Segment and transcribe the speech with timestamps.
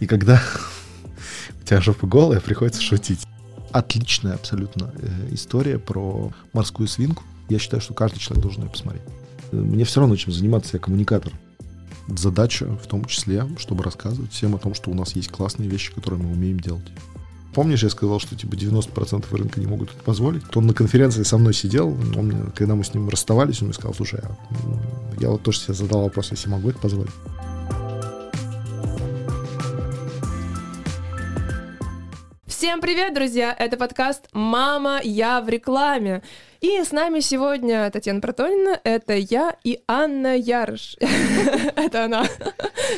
[0.00, 0.40] И когда
[1.62, 3.26] у тебя жопа голая, приходится шутить.
[3.72, 7.24] Отличная абсолютно э, история про морскую свинку.
[7.48, 9.02] Я считаю, что каждый человек должен ее посмотреть.
[9.52, 11.32] Мне все равно чем заниматься, я коммуникатор.
[12.08, 15.92] Задача в том числе, чтобы рассказывать всем о том, что у нас есть классные вещи,
[15.92, 16.86] которые мы умеем делать.
[17.54, 20.44] Помнишь, я сказал, что типа 90% рынка не могут это позволить?
[20.50, 23.74] То он на конференции со мной сидел, он, когда мы с ним расставались, он мне
[23.74, 24.36] сказал, слушай, а,
[25.18, 27.10] я вот тоже себе задал вопрос, если могу это позволить.
[32.68, 33.56] Всем привет, друзья!
[33.58, 36.22] Это подкаст «Мама, я в рекламе».
[36.60, 40.98] И с нами сегодня Татьяна Протонина, это я и Анна Ярыш.
[41.76, 42.26] Это она.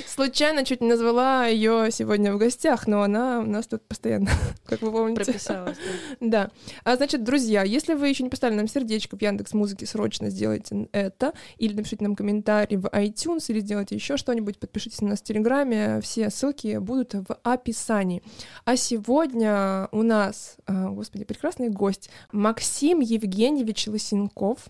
[0.06, 4.30] Случайно чуть не назвала ее сегодня в гостях, но она у нас тут постоянно,
[4.66, 5.24] как вы помните.
[5.24, 5.78] Прописалась.
[6.20, 6.50] Да.
[6.84, 10.88] А значит, друзья, если вы еще не поставили нам сердечко в Яндекс Музыке, срочно сделайте
[10.92, 15.24] это, или напишите нам комментарий в iTunes, или сделайте еще что-нибудь, подпишитесь на нас в
[15.24, 18.22] Телеграме, все ссылки будут в описании.
[18.64, 24.66] А сегодня у нас, а, господи, прекрасный гость Максим Евгеньевич Лысенков,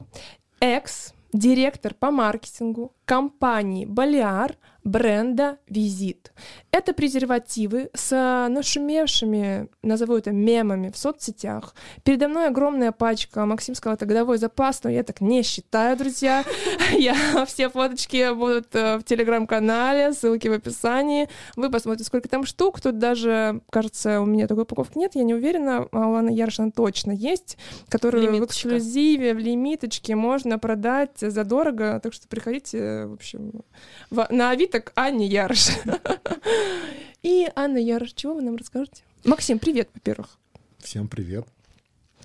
[0.61, 6.33] экс-директор по маркетингу компании «Балиар», бренда «Визит».
[6.73, 8.11] Это презервативы с
[8.49, 11.75] нашумевшими, назову это мемами в соцсетях.
[12.05, 13.45] Передо мной огромная пачка.
[13.45, 16.45] Максим сказал, это годовой запас, но я так не считаю, друзья.
[16.97, 21.29] Я все фоточки будут э, в телеграм-канале, ссылки в описании.
[21.57, 22.81] Вы посмотрите, сколько там штук.
[22.81, 25.89] Тут даже, кажется, у меня такой упаковки нет, я не уверена.
[25.91, 32.01] А у Анны Яршина точно есть, которую в эксклюзиве, в лимиточке можно продать задорого.
[32.03, 33.63] Так что приходите, в общем,
[34.11, 35.71] на Авито так Анне Ярыш.
[37.23, 39.03] И Анна Ярыш, чего вы нам расскажете?
[39.25, 40.39] Максим, привет, во-первых.
[40.79, 41.47] Всем привет.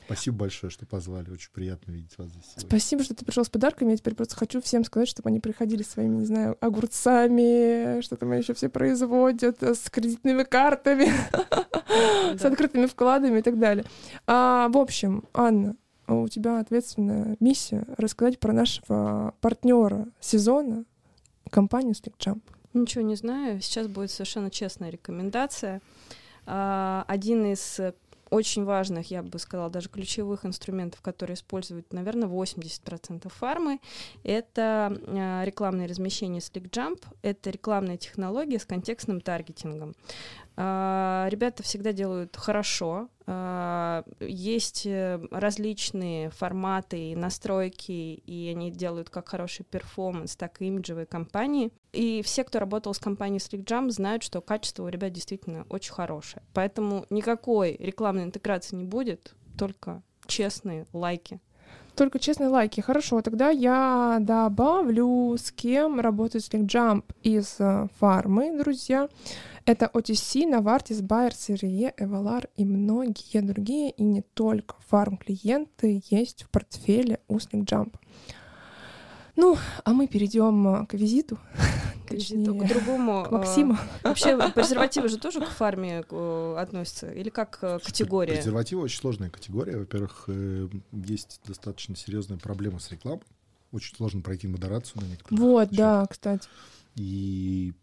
[0.05, 1.31] Спасибо большое, что позвали.
[1.31, 2.43] Очень приятно видеть вас здесь.
[2.45, 2.69] Сегодня.
[2.69, 3.91] Спасибо, что ты пришел с подарками.
[3.91, 8.31] Я теперь просто хочу всем сказать, чтобы они приходили своими, не знаю, огурцами, что там
[8.33, 11.11] еще все производят, с кредитными картами,
[12.37, 13.83] с открытыми вкладами и так далее.
[14.27, 15.75] А, в общем, Анна,
[16.07, 20.85] у тебя ответственная миссия рассказать про нашего партнера сезона,
[21.49, 22.41] компанию SlickJump?
[22.73, 23.61] Ничего не знаю.
[23.61, 25.81] Сейчас будет совершенно честная рекомендация.
[26.45, 27.79] А, один из
[28.29, 33.79] очень важных, я бы сказала, даже ключевых инструментов, которые используют, наверное, 80% фармы,
[34.23, 39.95] это а, рекламное размещение SlickJump, это рекламная технология с контекстным таргетингом.
[40.57, 43.09] А, ребята всегда делают хорошо.
[43.27, 50.67] А, есть э, различные форматы и настройки, и они делают как хороший перформанс, так и
[50.67, 51.71] имиджевые компании.
[51.91, 56.43] И все, кто работал с компанией SlickJump, знают, что качество у ребят действительно очень хорошее.
[56.53, 61.39] Поэтому никакой рекламной интеграции не будет, только честные лайки.
[61.95, 62.81] Только честные лайки.
[62.81, 69.07] Хорошо, тогда я добавлю, с кем работает SlickJump из э, фармы, друзья.
[69.65, 76.49] Это OTC, Novartis, Bayer, CRE, Evalar и многие другие, и не только фарм-клиенты есть в
[76.49, 77.95] портфеле у SlickJump.
[79.35, 81.39] Ну, а мы перейдем э, к визиту.
[82.07, 83.25] К визиту, к другому.
[83.27, 83.73] К Максиму.
[83.73, 87.11] Э, вообще, презервативы же тоже к фарме э, относятся?
[87.11, 88.35] Или как категория?
[88.35, 89.77] Презервативы очень сложная категория.
[89.77, 90.29] Во-первых,
[90.91, 93.23] есть достаточно серьезная проблема с рекламой.
[93.71, 95.39] Очень сложно пройти модерацию на некоторых.
[95.39, 96.47] Вот, да, кстати.
[96.95, 97.73] И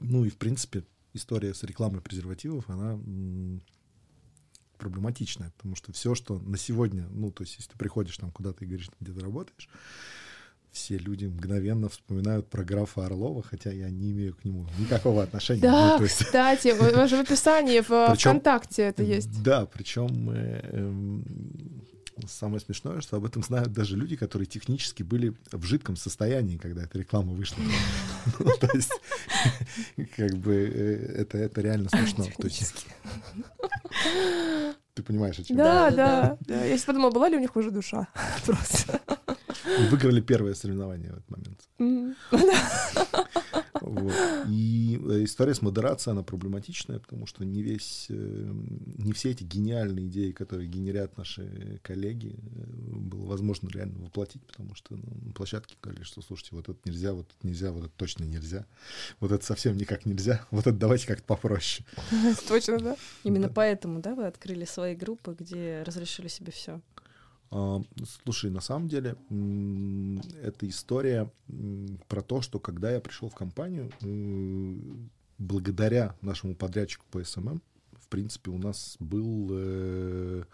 [0.00, 2.98] ну и, в принципе, история с рекламой презервативов, она
[4.78, 8.64] проблематичная, потому что все, что на сегодня, ну, то есть, если ты приходишь там куда-то
[8.64, 9.68] и говоришь, где ты работаешь,
[10.70, 15.62] все люди мгновенно вспоминают про графа Орлова, хотя я не имею к нему никакого отношения.
[15.62, 16.24] Да, ну, есть...
[16.24, 16.68] кстати,
[17.08, 19.42] же в описании в причем, ВКонтакте это есть.
[19.42, 20.30] Да, причем
[22.26, 26.82] Самое смешное, что об этом знают даже люди, которые технически были в жидком состоянии, когда
[26.82, 27.62] эта реклама вышла.
[28.38, 28.92] Ну, то есть,
[30.16, 32.26] как бы, э, это, это реально смешно.
[34.94, 36.38] Ты понимаешь, о чем Да, да.
[36.48, 38.08] Я себе подумала, была ли у них уже душа?
[38.46, 39.00] Просто.
[39.90, 41.68] Выиграли первое соревнование в этот момент.
[43.80, 44.12] Вот.
[44.48, 48.52] И э, история с модерацией, она проблематичная, потому что не весь, э,
[48.98, 54.74] не все эти гениальные идеи, которые генерят наши коллеги, э, было возможно реально воплотить, потому
[54.74, 57.92] что ну, на площадке говорили, что, слушайте, вот это нельзя, вот это нельзя, вот это
[57.96, 58.66] точно нельзя,
[59.20, 61.86] вот это совсем никак нельзя, вот это давайте как-то попроще.
[62.48, 62.96] Точно, да?
[63.24, 66.80] Именно поэтому, да, вы открыли свои группы, где разрешили себе все.
[67.50, 69.16] Слушай, на самом деле
[70.42, 71.30] это история
[72.08, 73.90] про то, что когда я пришел в компанию,
[75.38, 80.44] благодаря нашему подрядчику по SMM, в принципе, у нас был, э,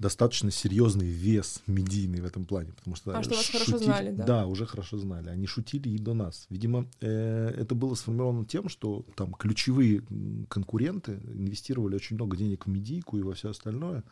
[0.00, 3.16] достаточно серьезный вес медийный в этом плане, потому что...
[3.16, 4.24] А, что вас хорошо знали, да?
[4.24, 5.28] Да, уже хорошо знали.
[5.28, 6.46] Они шутили и до нас.
[6.48, 10.02] Видимо, э, это было сформировано тем, что там ключевые
[10.48, 14.02] конкуренты инвестировали очень много денег в медийку и во все остальное.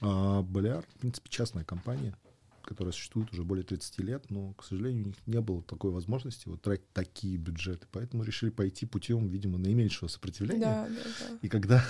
[0.00, 2.16] А Болеар, в принципе, частная компания,
[2.62, 6.48] которая существует уже более 30 лет, но, к сожалению, у них не было такой возможности
[6.48, 10.60] вот тратить такие бюджеты, поэтому решили пойти путем, видимо, наименьшего сопротивления.
[10.60, 11.38] Да, да, да.
[11.42, 11.84] И когда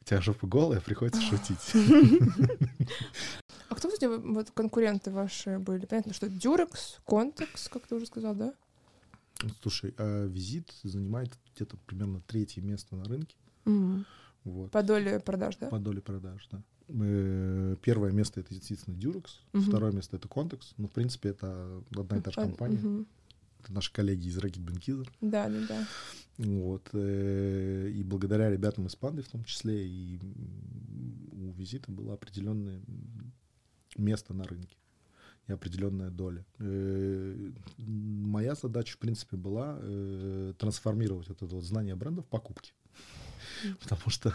[0.00, 1.58] у тебя жопа голая, приходится шутить.
[3.68, 5.86] А кто, кстати, вот конкуренты ваши были?
[5.86, 8.54] Понятно, что Durex, Contex, как ты уже сказал, да?
[9.62, 13.36] Слушай, а визит занимает где-то примерно третье место на рынке.
[14.44, 14.70] Вот.
[14.70, 15.68] По доле продаж, да?
[15.68, 16.62] По доле продаж, да.
[16.88, 19.62] Э, Первое место это действительно Durex, Мгм.
[19.64, 20.74] второе место это Contex.
[20.76, 22.78] Ну, в принципе, это одна и та же компания.
[22.78, 23.06] Мгм.
[23.62, 25.08] Это наши коллеги из Rocket Bankizer.
[25.20, 25.86] Да, да, да.
[26.38, 26.88] Вот.
[26.92, 30.18] э, И благодаря ребятам из Панды в том числе, и
[31.32, 32.80] у визита было определенное
[33.96, 34.76] место на рынке
[35.46, 36.44] и определенная доля.
[36.58, 42.72] Э, Моя задача, в принципе, была э, трансформировать вот это вот знание бренда в покупки.
[43.80, 44.34] Потому что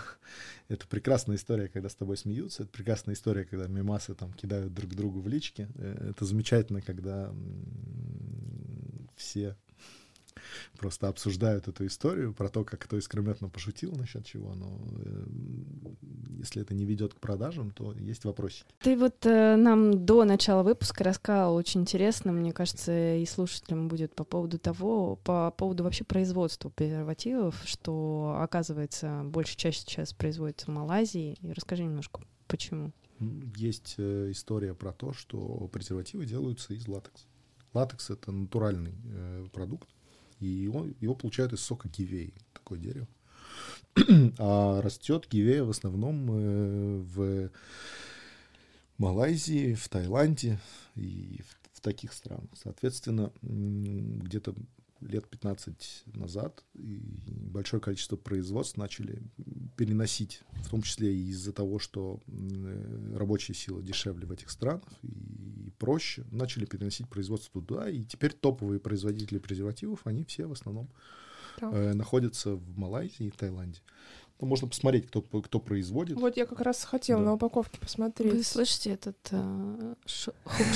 [0.67, 4.93] это прекрасная история, когда с тобой смеются, это прекрасная история, когда мемасы там кидают друг
[4.95, 5.67] другу в лички.
[5.75, 7.33] Это замечательно, когда
[9.17, 9.57] все
[10.77, 15.25] просто обсуждают эту историю про то, как кто искрометно пошутил насчет чего, но э,
[16.37, 18.65] если это не ведет к продажам, то есть вопросики.
[18.79, 24.13] Ты вот э, нам до начала выпуска рассказал очень интересно, мне кажется, и слушателям будет
[24.15, 30.69] по поводу того, по поводу вообще производства презервативов, что, оказывается, большая часть сейчас производится в
[30.69, 31.37] Малайзии.
[31.41, 32.91] И расскажи немножко, почему.
[33.55, 37.25] Есть э, история про то, что презервативы делаются из латекса.
[37.77, 39.87] Латекс— это натуральный э, продукт,
[40.39, 43.07] и его, его получают из сока гивеи, такое дерево.
[44.39, 47.51] а растет гивея в основном э, в
[48.97, 50.59] Малайзии, в Таиланде
[50.95, 52.49] и в, в таких странах.
[52.55, 54.55] Соответственно, где-то
[55.01, 59.21] лет 15 назад большое количество производств начали
[59.75, 65.66] переносить, в том числе из-за того, что э, рабочая сила дешевле в этих странах и
[65.77, 70.89] проще, начали переносить производство туда, и теперь топовые производители презервативов, они все в основном
[71.61, 73.79] э, находятся в Малайзии и Таиланде.
[74.39, 76.15] Ну, можно посмотреть, кто, кто производит.
[76.17, 77.25] Вот я как раз хотела Да.
[77.25, 78.45] на упаковке Вы посмотреть.
[78.45, 80.33] слышите этот э, шо-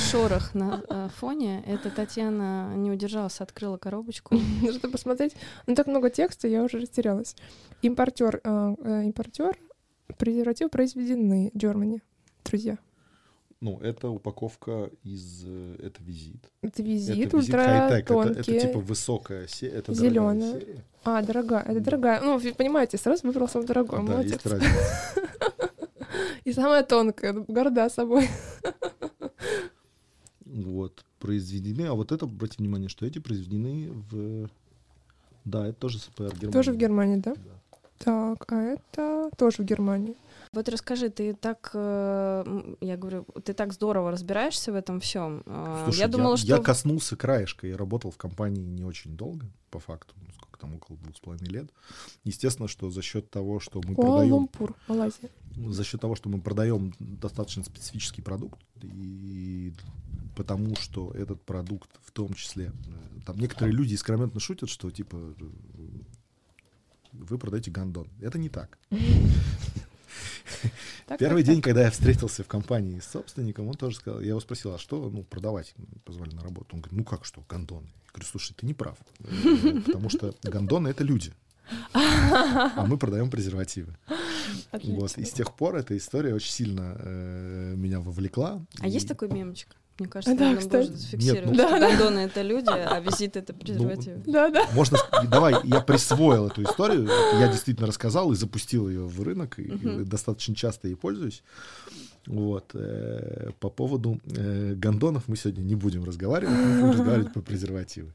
[0.10, 1.64] шорох на э, фоне?
[1.68, 4.36] Это Татьяна не удержалась, открыла коробочку.
[4.72, 5.36] Чтобы посмотреть.
[5.68, 7.36] Ну, так много текста, я уже растерялась.
[7.84, 9.56] Импортер, э, э, импортер,
[10.18, 12.02] презервативы произведены Germany,
[12.44, 12.80] друзья.
[13.62, 15.44] Ну, это упаковка из...
[15.46, 16.50] э, Это визит.
[16.64, 18.00] Это визит, это визит ультра хай-тек.
[18.00, 18.52] Это, тонкий.
[18.54, 19.74] это типа высокая серия.
[19.78, 20.84] Это дорогая серия.
[21.04, 22.22] А, дорогая, это дорогая.
[22.22, 24.32] Ну, вы понимаете, сразу выбрал самое дорогое, Да, молодец.
[24.34, 24.74] есть разница.
[26.44, 28.28] И самая тонкая, горда собой.
[30.46, 31.88] Вот, произведены.
[31.88, 34.50] А вот это, обратите внимание, что эти произведены в...
[35.46, 36.52] Да, это тоже СПР Германии.
[36.52, 37.34] Тоже в Германии, да?
[37.36, 37.42] Да.
[38.00, 40.16] Так, а это тоже в Германии.
[40.54, 45.44] Вот расскажи, ты так, э, я говорю, ты так здорово разбираешься в этом всем.
[45.86, 47.68] Слушай, я думала, что я коснулся краешка.
[47.68, 51.20] Я работал в компании не очень долго, по факту, ну, сколько там, около двух с
[51.22, 51.72] половиной лет.
[52.26, 54.50] Естественно, что за счет того, что мы продаем
[54.90, 55.30] Малайзия.
[55.56, 59.74] за счет того, что мы продаем достаточно специфический продукт, и
[60.36, 65.16] потому что этот продукт в том числе, э, там некоторые люди искрометно шутят, что типа
[65.16, 65.46] э,
[67.14, 68.10] вы продаете гандон.
[68.20, 68.78] Это не так.
[71.08, 71.66] Так, Первый так, день, так.
[71.66, 75.10] когда я встретился в компании с собственником, он тоже сказал, я его спросил, а что,
[75.10, 75.74] ну, продавать
[76.06, 76.68] позвали на работу?
[76.76, 77.88] Он говорит, ну как что, гондоны?
[78.06, 78.98] Я говорю, слушай, ты не прав,
[79.86, 81.34] потому что гондоны— это люди,
[81.94, 83.98] а мы продаем презервативы.
[84.72, 85.00] Отлично.
[85.00, 88.66] Вот, и с тех пор эта история очень сильно э, меня вовлекла.
[88.80, 89.76] А И- есть такой мемчик?
[90.02, 90.90] Мне кажется, Да, надо кстати.
[90.90, 91.90] можно зафиксировать, Нет, ну- что Да, да.
[91.90, 94.24] гондоны— это люди, а визит— это презервативы.
[94.26, 94.68] Да, да.
[94.74, 94.98] Можно,
[95.30, 97.08] давай, я присвоил эту историю,
[97.40, 100.06] я действительно рассказал и запустил ее в рынок, и Мгм.
[100.06, 101.44] достаточно часто ей пользуюсь.
[102.28, 102.72] Вот.
[102.76, 108.14] э, По поводу э, гондонов мы сегодня не будем разговаривать, мы будем разговаривать по презервативы.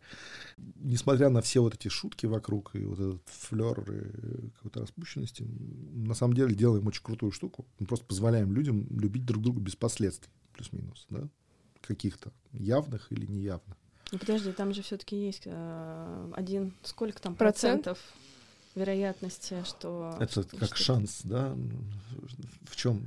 [0.76, 3.74] Несмотря на все вот эти шутки вокруг и вот этот флер
[4.56, 5.44] какой-то распущенности,
[5.94, 7.66] на самом деле делаем очень крутую штуку.
[7.78, 11.28] Мы просто позволяем людям любить друг друга без последствий, плюс-минус, да,
[11.86, 13.76] каких-то явных или неявных.
[14.12, 17.84] Ну, подожди, там же все-таки есть э, один, сколько там Процент?
[17.84, 17.98] процентов
[18.74, 20.16] вероятности, что...
[20.20, 21.56] Это как что- шанс, да?
[22.64, 23.02] В чем?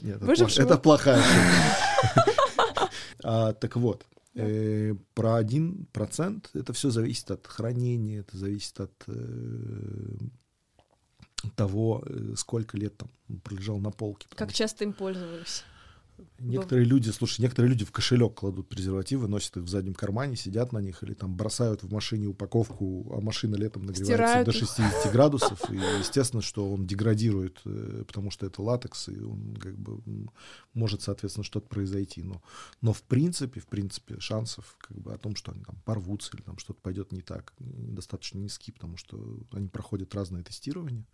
[0.00, 2.90] Нет, это, плох- это плохая шутка.
[3.22, 8.92] А, Так вот, э, про один процент это все зависит от хранения, это зависит от
[9.08, 10.16] э,
[11.54, 13.10] того, э, сколько лет там
[13.44, 14.26] пролежал на полке.
[14.34, 15.64] Как часто им пользовались?
[16.38, 20.72] Некоторые люди, слушай, некоторые люди в кошелек кладут презервативы, носят их в заднем кармане, сидят
[20.72, 24.58] на них или там бросают в машине упаковку, а машина летом нагревается Стирают до их.
[24.58, 29.76] 60 градусов, и естественно, что он деградирует, э, потому что это латекс, и он как
[29.78, 30.00] бы
[30.74, 32.22] может, соответственно, что-то произойти.
[32.22, 32.42] Но,
[32.80, 36.42] но в принципе, в принципе, шансов как бы о том, что они там порвутся или
[36.42, 41.06] там что-то пойдет не так, достаточно низки, потому что они проходят разное тестирование.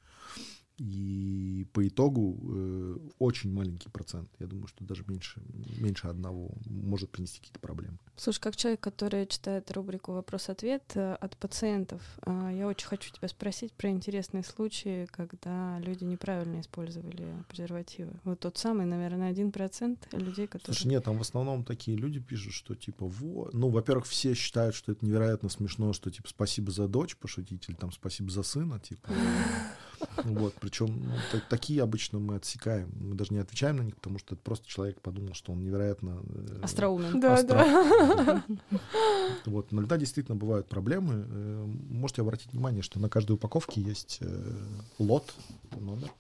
[0.79, 5.41] И по итогу э, очень маленький процент, я думаю, что даже меньше,
[5.81, 7.97] меньше одного может принести какие-то проблемы.
[8.17, 13.29] Слушай, как человек, который читает рубрику «Вопрос-ответ» э, от пациентов, э, я очень хочу тебя
[13.29, 18.13] спросить про интересные случаи, когда люди неправильно использовали презервативы.
[18.25, 20.75] Вот тот самый, наверное, один процент людей, которые...
[20.75, 24.75] Слушай, нет, там в основном такие люди пишут, что типа, во, ну, во-первых, все считают,
[24.75, 28.79] что это невероятно смешно, что типа спасибо за дочь пошутить или там спасибо за сына,
[28.79, 29.09] типа.
[30.25, 34.19] Вот, причем ну, та- такие обычно мы отсекаем, мы даже не отвечаем на них, потому
[34.19, 37.21] что это просто человек подумал, что он невероятно э, Остроумен.
[37.21, 38.43] Да, остро- да.
[39.47, 41.25] Вот, иногда действительно бывают проблемы.
[41.29, 44.53] Э, Можете обратить внимание, что на каждой упаковке есть э,
[44.99, 45.33] лот,
[45.79, 46.11] номер.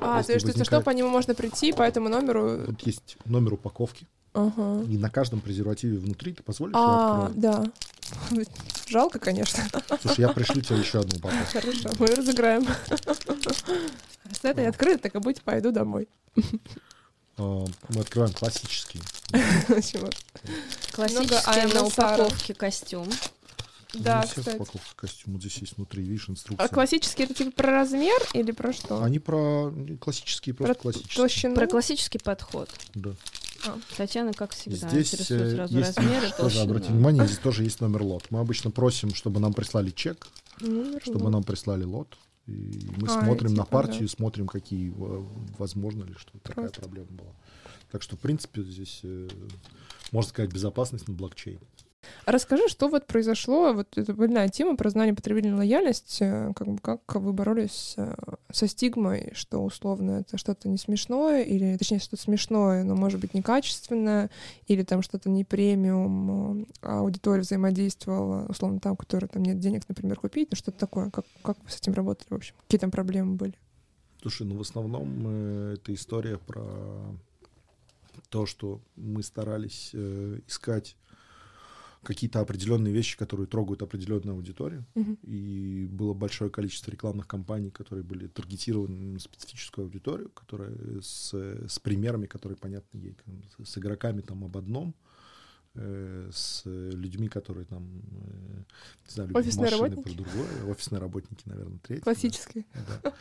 [0.00, 2.64] А, Если то есть, если что, возникает- по нему можно прийти, по этому номеру...
[2.66, 4.82] Тут есть номер упаковки, Ага.
[4.88, 7.64] и на каждом презервативе внутри ты позволишь А, да.
[8.88, 9.64] Жалко, конечно.
[10.02, 11.60] Слушай, я пришлю тебе еще одну упаковку.
[11.60, 12.66] Хорошо, мы разыграем.
[14.32, 16.08] С этой открытой, так и быть, пойду домой.
[17.38, 19.00] А, Мы открываем классический.
[19.30, 20.08] Чего?
[20.92, 23.08] Классический на упаковке костюм.
[23.94, 24.56] Да, Здесь кстати.
[24.56, 26.68] упаковка костюма, вот здесь есть внутри, видишь, А инструкция.
[26.68, 29.02] классический это типа про размер или про что?
[29.02, 31.16] Они про классические, просто Про классические.
[31.16, 31.54] Толщину?
[31.54, 32.68] Про классический подход.
[32.94, 33.12] Да.
[33.96, 38.02] Татьяна, как всегда, Здесь э, сразу есть, размеры, тоже обратите внимание, здесь тоже есть номер
[38.02, 38.24] лот.
[38.30, 40.28] Мы обычно просим, чтобы нам прислали чек,
[40.60, 41.32] Номер чтобы лот.
[41.32, 42.16] нам прислали лот.
[42.46, 45.24] И мы А, смотрим на типа, партию, смотрим, какие э,
[45.58, 47.32] возможно ли, что такая проблема была.
[47.90, 49.28] Так что, в принципе, здесь, э,
[50.12, 51.58] можно сказать, безопасность на блокчейне.
[52.24, 57.32] Расскажи, что вот произошло, вот это больная тема про знание потребительной лояльности, как как вы
[57.32, 58.14] боролись э,
[58.52, 63.34] со стигмой, что условно это что-то не смешное, или точнее что-то смешное, но может быть
[63.34, 64.30] некачественное,
[64.66, 70.18] или там что-то не премиум, а аудитория взаимодействовала, условно там, у там нет денег, например,
[70.18, 71.10] купить, ну что-то такое.
[71.10, 72.54] Как, как вы с этим работали, в общем?
[72.66, 73.54] Какие там проблемы были?
[74.22, 76.64] Слушай, ну в основном э, это история про
[78.28, 80.96] то, что мы старались э, искать
[82.06, 84.86] какие-то определенные вещи, которые трогают определенную аудиторию.
[84.94, 85.18] Мгм.
[85.22, 90.72] И было большое количество рекламных кампаний, которые были таргетированы на специфическую аудиторию, которая
[91.02, 93.16] с, с примерами, которые понятны ей,
[93.64, 94.94] с, игроками там об одном,
[95.74, 98.62] э, с людьми, которые там, э,
[99.06, 100.16] не знаю, любят Офисные машины работники?
[100.16, 102.00] про другое, офисные работники, наверное, третий.
[102.04, 102.12] да.
[102.12, 102.64] Классические.
[103.02, 103.12] Да.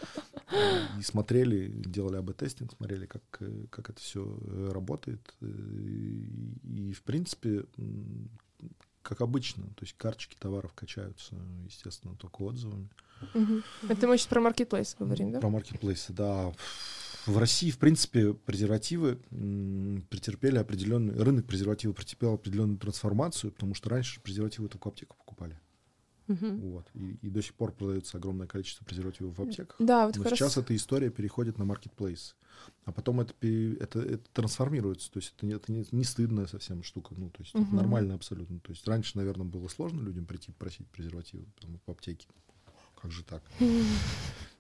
[1.00, 4.24] И смотрели, делали АБ-тестинг, смотрели, как, э, как это все
[4.72, 5.36] работает.
[5.42, 7.66] Э, И, и, в принципе,
[9.02, 11.36] как обычно, то есть карточки товаров качаются,
[11.66, 12.90] естественно, только отзывами.
[13.88, 15.40] Это мы сейчас про маркетплейс говорим, да?
[15.40, 16.52] Про маркетплейсы, да.
[17.26, 19.16] В России, в принципе, презервативы
[20.10, 21.16] претерпели определенный...
[21.16, 25.60] Рынок презервативов претерпел определенную трансформацию, потому что раньше презервативы только в аптеку покупали.
[26.28, 26.60] Мгм.
[26.62, 26.88] Вот.
[26.94, 29.76] И, и до сих пор продается огромное количество презервативов в аптеках.
[29.80, 32.36] Да, вот Но раз- сейчас эта история переходит на маркетплейс.
[32.86, 35.12] А потом это, это, это трансформируется.
[35.12, 37.14] То есть это, не, это не, не стыдная совсем штука.
[37.18, 37.76] Ну, то есть это Мгм.
[37.76, 38.60] нормально абсолютно.
[38.60, 42.28] То есть раньше, наверное, было сложно людям прийти просить презервативы там, в аптеке.
[43.00, 43.44] Как же так?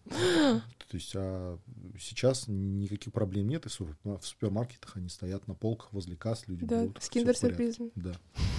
[0.08, 0.62] То
[0.98, 1.58] есть а
[2.00, 3.66] сейчас никаких проблем нет.
[3.66, 7.02] И в супермаркетах они стоят на полках возле касс, люди Да, берут.
[7.02, 7.92] с киндер-сюрпризом.
[7.96, 8.14] Да.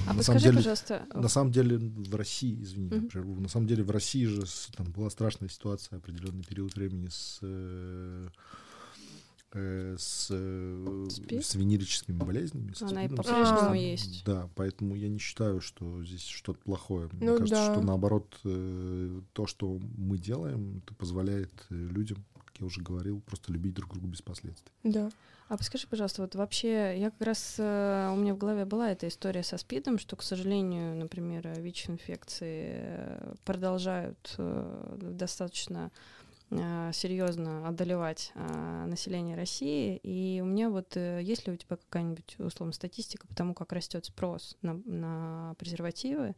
[0.07, 3.09] А На подскажи, самом деле- пожалуйста, На самом деле в России, извини, Мгм.
[3.09, 4.45] прерву, на самом деле в России же
[4.77, 8.29] там была страшная ситуация определенный период времени с э,
[9.53, 11.09] э, с, э,
[11.41, 12.73] с венерическими болезнями.
[12.73, 14.23] с она и по-прежнему есть.
[14.25, 17.09] Да, поэтому я не считаю, что здесь что-то плохое.
[17.13, 17.73] Мне Ну кажется, да.
[17.75, 23.75] что наоборот то, что мы делаем, это позволяет людям, как я уже говорил, просто любить
[23.75, 24.73] друг друга без последствий.
[24.85, 25.11] Да.
[25.49, 29.07] А подскажи, пожалуйста, вот вообще, я как раз, э, у меня в голове была эта
[29.07, 35.93] история со СПИДом, что, к сожалению, например, ВИЧ-инфекции э, продолжают э, достаточно
[36.51, 39.97] серьезно одолевать э, население России.
[40.03, 43.73] И у меня вот, э, есть ли у тебя какая-нибудь, условно, статистика по тому, как
[43.73, 46.35] растет спрос на, на презервативы?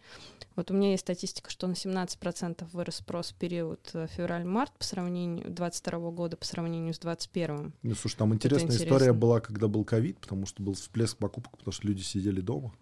[0.56, 4.84] Вот у меня есть статистика, что на 17% вырос спрос в период э, февраль-март по
[4.84, 7.72] сравнению 2022 года по сравнению с 2021.
[7.82, 8.84] Ну, слушай, там интересная интересно.
[8.94, 12.72] история была, когда был ковид, потому что был всплеск покупок, потому что люди сидели дома.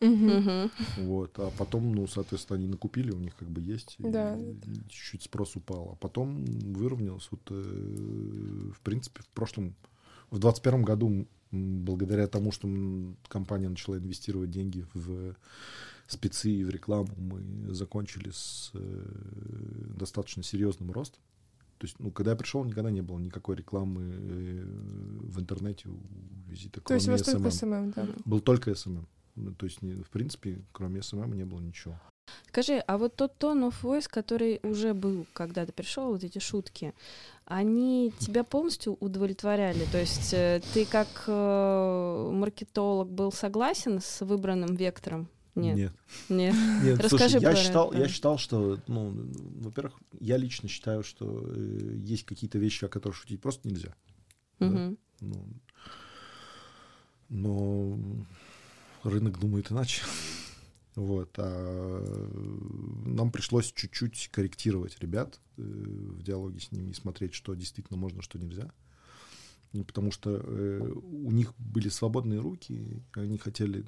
[0.99, 4.39] Вот, а потом, ну, соответственно, они накупили, у них как бы есть, Да.
[4.89, 7.29] чуть-чуть спрос упал, а потом выровнялось, изменилось.
[7.31, 9.75] Вот, э, в принципе, в прошлом,
[10.31, 12.69] в 2021 году, благодаря тому, что
[13.29, 15.35] компания начала инвестировать деньги в
[16.07, 19.05] спецы и в рекламу, мы закончили с э,
[19.99, 21.21] достаточно серьезным ростом.
[21.79, 25.99] То есть, ну, когда я пришел, никогда не было никакой рекламы э, в интернете у
[26.49, 27.51] визита, То есть у вас только SMM.
[27.51, 28.09] SMM, да?
[28.25, 29.07] Был только СММ.
[29.35, 32.01] Ну, То есть, не- в принципе, кроме SMM не было ничего.
[32.49, 36.39] Скажи, а вот тот tone of voice, который уже был, когда ты пришел, вот эти
[36.39, 36.95] шутки,
[37.45, 39.87] они тебя полностью удовлетворяли?
[39.93, 45.29] То есть э, ты как э, маркетолог был согласен с выбранным вектором?
[45.55, 45.77] Нет.
[45.77, 45.93] Нет.
[46.29, 46.55] Нет.
[46.83, 47.99] Нет, Расскажи слушай, я считал, это.
[47.99, 49.15] я считал, что, ну,
[49.61, 53.95] во-первых, я лично считаю, что э, есть какие-то вещи, о которых шутить просто нельзя.
[54.59, 54.67] Да.
[54.67, 54.99] Мгм.
[55.21, 55.47] Ну,
[57.29, 57.99] но
[59.03, 60.03] рынок думает иначе.
[60.97, 61.35] Вот.
[61.39, 62.03] А
[63.05, 68.23] нам пришлось чуть-чуть корректировать ребят э, в диалоге с ними и смотреть, что действительно можно,
[68.23, 68.73] что нельзя.
[69.73, 73.85] Ну, Потому что э, у них были свободные руки, они хотели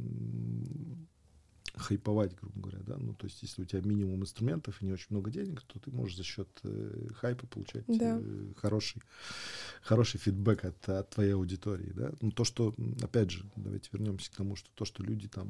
[1.79, 2.97] хайповать, грубо говоря, да.
[2.99, 5.91] Ну, то есть, если у тебя минимум инструментов и не очень много денег, то ты
[5.91, 8.19] можешь за счет э, хайпа получать Да.
[8.21, 9.03] э, хороший,
[9.83, 12.13] хороший фидбэк от, от твоей аудитории, да.
[12.21, 15.49] Ну, то, что, опять же, давайте вернемся к тому, что то, что люди там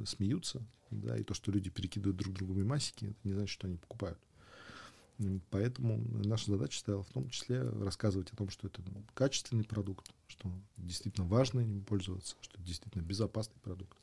[0.00, 3.66] э, смеются, да, и то, что люди перекидывают друг другу мемасики, это не значит, что
[3.66, 4.18] они покупают.
[5.50, 10.12] Поэтому наша задача стояла в том числе рассказывать о том, что это ну, качественный продукт,
[10.28, 13.98] что действительно важно им пользоваться, что это действительно безопасный продукт,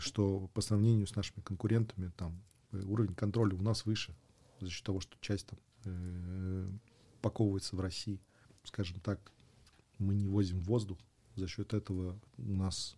[0.00, 2.40] что по сравнению с нашими конкурентами там
[2.72, 4.14] э, уровень контроля у нас выше
[4.60, 6.68] за счет того, что часть там э,
[7.20, 8.20] паковывается в России,
[8.64, 9.32] скажем так,
[9.98, 10.98] мы не возим воздух,
[11.36, 12.96] за счет этого у нас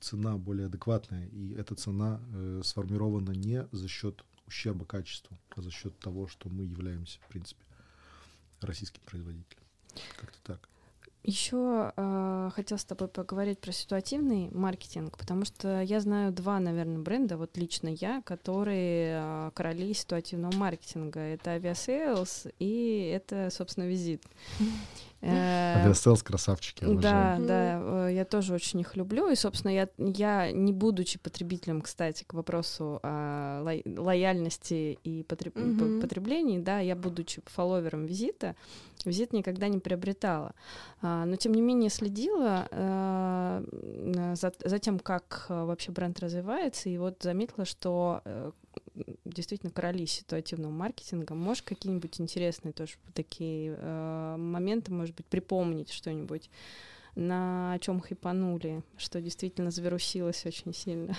[0.00, 5.70] цена более адекватная, и эта цена э, сформирована не за счет ущерба качеству, а за
[5.70, 7.62] счет того, что мы являемся, в принципе,
[8.60, 9.62] российским производителем.
[10.18, 10.68] Как-то так.
[11.24, 16.98] Еще э, хотел с тобой поговорить про ситуативный маркетинг, потому что я знаю два, наверное,
[16.98, 21.20] бренда, вот лично я, которые э, короли ситуативного маркетинга.
[21.20, 24.24] Это Aviasales и это, собственно, Визит.
[25.22, 26.84] Э, Aviasales красавчики.
[26.84, 29.28] Да, да, э, я тоже очень их люблю.
[29.30, 36.00] И, собственно, я, я не будучи потребителем, кстати, к вопросу о лояльности и потреб- по-
[36.02, 38.56] потреблении, да, я, будучи фолловером визита,
[39.04, 40.54] визит никогда не приобретала.
[41.00, 43.64] А, но, тем не менее, следила э,
[44.34, 48.22] за, за тем, как вообще бренд развивается, и вот заметила, что
[49.24, 51.34] действительно короли ситуативного маркетинга.
[51.34, 56.50] Можешь какие-нибудь интересные тоже такие э, моменты, может быть, припомнить что-нибудь,
[57.14, 61.16] на чем хайпанули, что действительно завирусилось очень сильно?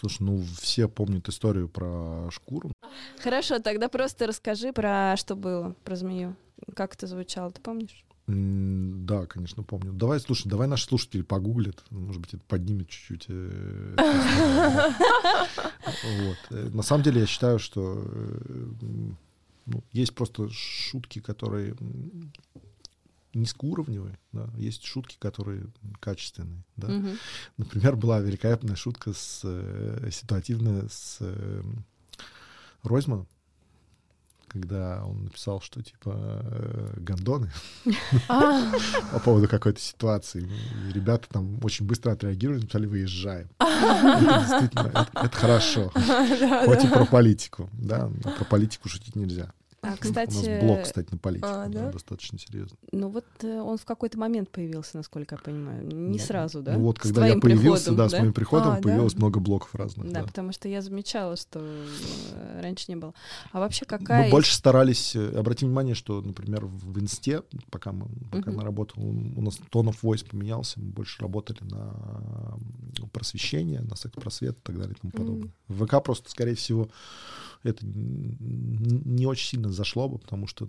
[0.00, 2.72] Слушай, ну все помнят историю про шкуру.
[3.18, 6.36] Хорошо, тогда просто расскажи про что было, про змею.
[6.74, 8.04] Как это звучало, ты помнишь?
[8.26, 9.92] Да, конечно, помню.
[9.92, 11.84] Давай, слушай, давай наши слушатели погуглят.
[11.90, 13.26] Может быть, это поднимет чуть-чуть.
[13.28, 13.96] э.
[16.50, 18.68] Э, На самом деле, я считаю, что э,
[19.66, 21.76] ну, есть просто шутки, которые
[23.34, 25.66] низкоуровневые, да, есть шутки, которые
[26.00, 26.88] качественные, да.
[26.88, 27.18] Мгм.
[27.58, 31.62] Например, была великолепная шутка с, э, ситуативная с э,
[32.82, 33.28] Ройзманом,
[34.60, 37.50] когда он написал, что типа э, гондоны
[38.28, 38.72] А,
[39.12, 40.48] по поводу какой-то ситуации.
[40.88, 43.48] И ребята там очень быстро отреагировали, написали «выезжаем».
[43.58, 45.90] Это действительно, это, это хорошо.
[46.64, 49.52] Хоть и про политику, да, про политику шутить нельзя.
[49.86, 51.92] А, У нас кстати, блок, кстати, на политику, А, да, да?
[51.92, 52.76] достатно серьезно.
[52.92, 55.84] ну вот э, он в какой-то момент появился, насколько я понимаю.
[55.86, 56.72] Не Ну, сразу, да?
[56.74, 58.82] Ну вот, когда я появился, приходом, да, с моим приходом А, да?
[58.82, 60.06] появилось много блоков разных.
[60.12, 60.26] Да, да.
[60.26, 63.14] потому что я замечала, что э, раньше не было.
[63.52, 64.30] А вообще Мы какая...
[64.30, 68.58] больше старались, э, обратим внимание, что, например, в инсте, пока мы, пока Мгм.
[68.58, 72.56] мы работали, у нас tone of voice поменялся, мы больше работали на
[73.12, 75.50] просвещение, на секс-просвет и так далее и тому подобное.
[75.68, 76.88] В ВК просто, скорее всего,
[77.62, 80.66] это не очень сильно зашло бы, потому что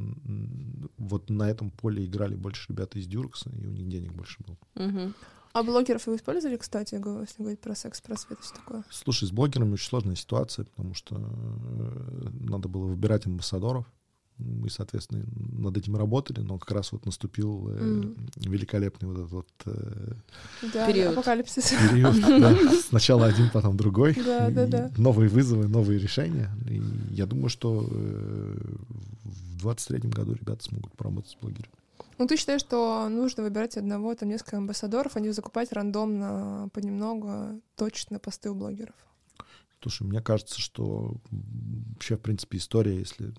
[0.98, 4.58] вот на этом поле играли больше ребята из Дюркса, и у них денег больше было.
[5.54, 8.84] А блогеров вы использовали, кстати, если говорить про секс, просвет и все такое?
[8.92, 13.86] Слушай, с блогерами очень сложная ситуация, потому что э, надо было выбирать амбассадоров.
[14.40, 18.16] Мы, соответственно, над этим работали, но как раз вот наступил э, Мгм.
[18.38, 20.14] великолепный вот этот вот э,
[20.74, 21.14] Да, Период.
[21.14, 21.72] апокалипсис.
[21.92, 22.16] период.
[22.42, 22.56] да.
[22.88, 24.14] Сначала один, потом другой.
[24.14, 24.92] Да, да, да.
[24.98, 26.52] Новые вызовы, новые решения.
[26.70, 26.82] И
[27.16, 28.58] я думаю, что э,
[29.24, 31.74] в 23 году ребята смогут поработать с блогерами.
[32.20, 37.62] Ну, ты считаешь, что нужно выбирать одного, там, несколько амбассадоров, а не закупать рандомно, понемногу,
[37.76, 38.96] точно посты у блогеров?
[39.82, 43.32] Слушай, мне кажется, что вообще, в принципе, история, если э,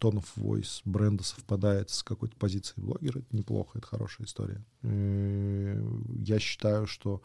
[0.00, 4.64] tone of voice бренда совпадает с какой-то позицией блогера, это неплохо, это хорошая история.
[4.82, 5.82] Э,
[6.16, 7.22] я считаю, что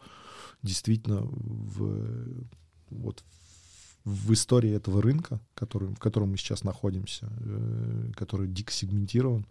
[0.62, 2.44] действительно в,
[2.90, 3.24] вот
[4.04, 9.46] в истории этого рынка, который, в котором мы сейчас находимся, э, который дико сегментирован,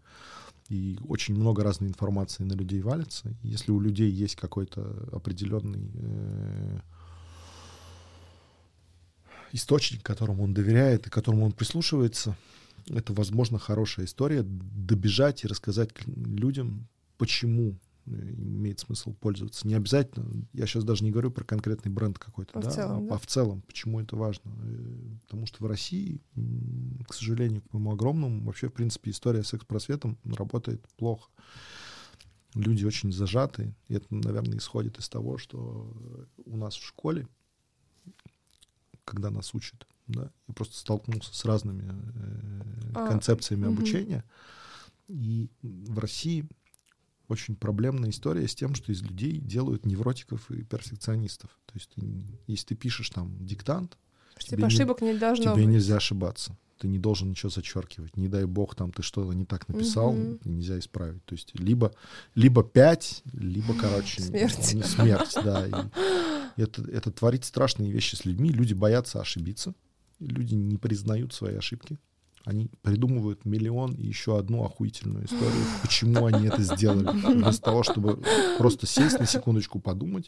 [0.69, 3.35] и очень много разной информации на людей валится.
[3.41, 5.91] Если у людей есть какой-то определенный
[9.53, 12.35] источник, которому он доверяет и которому он прислушивается,
[12.89, 14.43] это, возможно, хорошая история.
[14.43, 19.67] Добежать и рассказать людям, почему э, имеет смысл пользоваться.
[19.67, 23.05] Не обязательно, я сейчас даже не говорю про конкретный бренд какой-то, а да, в целом,
[23.05, 23.15] а, да?
[23.15, 24.51] а в целом, почему это важно.
[24.63, 26.19] Э, потому что в России,
[27.07, 31.29] к сожалению, к моему огромному, вообще, в принципе, история с экс-просветом работает плохо.
[32.55, 35.91] Люди очень зажаты, и это, наверное, исходит из того, что
[36.45, 37.27] у нас в школе
[39.05, 39.87] когда нас учат.
[40.07, 40.31] Да?
[40.47, 43.73] Я просто столкнулся с разными э, а, концепциями угу.
[43.73, 44.23] обучения.
[45.07, 46.47] И в России
[47.27, 51.57] очень проблемная история с тем, что из людей делают невротиков и перфекционистов.
[51.65, 53.97] То есть, ты, если ты пишешь там диктант,
[54.37, 55.73] типа тебе ошибок не, не должно тебе быть.
[55.73, 56.57] нельзя ошибаться.
[56.83, 58.17] Ты не должен ничего зачеркивать.
[58.17, 60.37] Не дай бог, там ты что-то не так написал, угу.
[60.43, 61.23] нельзя исправить.
[61.23, 61.93] То есть либо,
[62.35, 64.73] либо пять, либо, короче, смерть.
[64.73, 65.65] Не, смерть, да.
[65.65, 68.49] И, это, это творит страшные вещи с людьми.
[68.49, 69.73] Люди боятся ошибиться.
[70.19, 71.97] Люди не признают свои ошибки.
[72.43, 77.07] Они придумывают миллион и еще одну охуительную историю, почему они это сделали.
[77.33, 78.21] Вместо того, чтобы
[78.57, 80.27] просто сесть на секундочку, подумать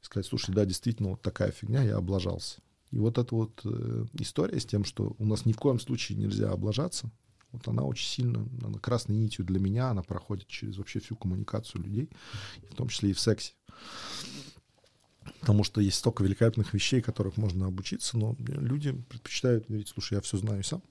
[0.00, 2.60] и сказать, слушай, да, действительно, вот такая фигня, я облажался.
[2.90, 6.18] И вот эта вот э, история с тем, что у нас ни в коем случае
[6.18, 7.10] нельзя облажаться,
[7.52, 11.82] вот она очень сильно, она красной нитью для меня, она проходит через вообще всю коммуникацию
[11.82, 12.10] людей,
[12.70, 13.54] в том числе и в сексе.
[15.40, 20.20] Потому что есть столько великолепных вещей, которых можно обучиться, но люди предпочитают говорить, слушай, я
[20.20, 20.82] все знаю сам,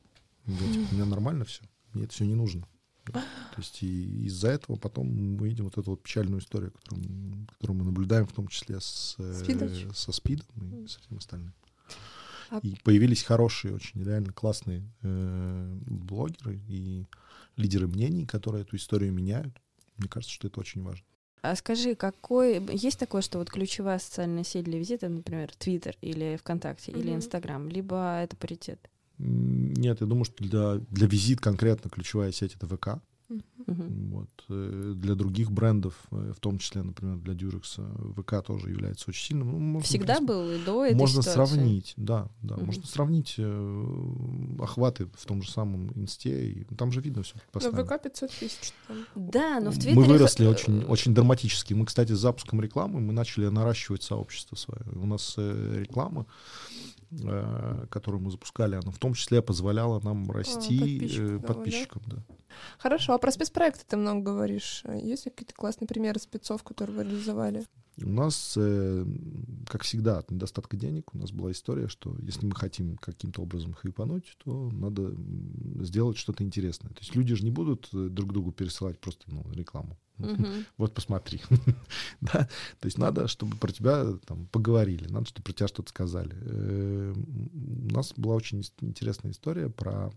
[0.46, 2.68] я, типа, у меня нормально все, мне это все не нужно.
[3.12, 3.22] То
[3.58, 7.86] есть и из-за этого потом мы видим вот эту вот печальную историю, которую, которую мы
[7.86, 11.54] наблюдаем, в том числе с, э, со СПИДом и со всем остальным.
[12.50, 12.60] А...
[12.64, 17.06] И появились хорошие, очень реально классные э, блогеры и
[17.56, 19.54] лидеры мнений, которые эту историю меняют.
[19.98, 21.06] Мне кажется, что это очень важно.
[21.42, 26.38] А скажи, какой есть такое, что вот ключевая социальная сеть для визита, например, Твиттер или
[26.38, 27.00] ВКонтакте mm-hmm.
[27.00, 28.80] или Инстаграм, либо это паритет?
[29.18, 33.02] Нет, я думаю, что для, для визит конкретно ключевая сеть это ВК.
[33.30, 34.10] Uh-huh.
[34.12, 34.30] Вот.
[34.50, 37.82] Э, для других брендов, э, в том числе, например, для Durex,
[38.14, 39.52] ВК тоже является очень сильным.
[39.52, 41.34] Ну, можно, Всегда принципе, был и до этой Можно ситуации.
[41.34, 42.56] сравнить, да, да.
[42.56, 42.66] Uh-huh.
[42.66, 46.52] Можно сравнить э, охваты в том же самом Инсте.
[46.52, 47.84] И, там же видно все постоянно.
[47.84, 48.74] Да, ВК 500 тысяч.
[48.88, 48.98] Там.
[49.16, 49.96] Да, но в Твиттере...
[49.96, 51.74] Мы выросли очень, очень драматически.
[51.74, 54.82] Мы, кстати, с запуском рекламы мы начали наращивать сообщество свое.
[54.96, 56.26] У нас э, реклама
[57.10, 62.16] Э, которую мы запускали, она в том числе позволяла нам расти подписчикам, подписчикам да?
[62.18, 62.36] да.
[62.78, 64.84] Хорошо, а про спецпроекты ты много говоришь.
[65.02, 67.66] Есть какие-то классные примеры спецов, которые вы реализовали?
[68.04, 69.06] У нас, э,
[69.68, 73.74] как всегда, от недостатка денег у нас была история, что если мы хотим каким-то образом
[73.74, 75.16] хайпануть, то надо
[75.84, 76.90] сделать что-то интересное.
[76.90, 79.98] То есть люди же не будут э, друг другу пересылать просто ну, рекламу.
[80.20, 80.66] Uh-huh.
[80.78, 81.42] Вот посмотри.
[82.22, 82.48] да?
[82.80, 86.36] То есть надо, чтобы про тебя там поговорили, надо, чтобы про тебя что-то сказали.
[86.40, 90.12] Э, у нас была очень интересная история про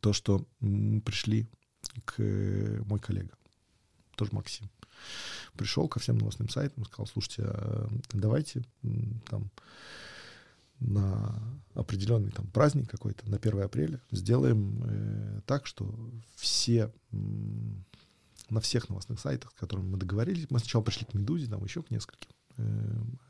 [0.00, 1.46] то, что пришли
[2.04, 2.18] к
[2.86, 3.34] мой коллега,
[4.16, 4.70] тоже Максим,
[5.54, 8.64] пришел ко всем новостным сайтам сказал, слушайте, а давайте
[9.28, 9.50] там
[10.80, 11.40] на
[11.74, 15.94] определенный там праздник какой-то, на 1 апреля, сделаем э, так, что
[16.34, 16.92] все
[18.50, 20.50] на всех новостных сайтах, с которыми мы договорились.
[20.50, 22.30] Мы сначала пришли к Медузе, там еще к нескольким.
[22.58, 22.62] Э,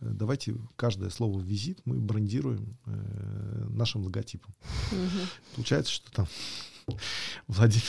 [0.00, 4.54] давайте каждое слово «визит» мы брендируем э, нашим логотипом.
[4.90, 5.26] Угу.
[5.56, 6.26] Получается, что там
[7.46, 7.84] Владимир.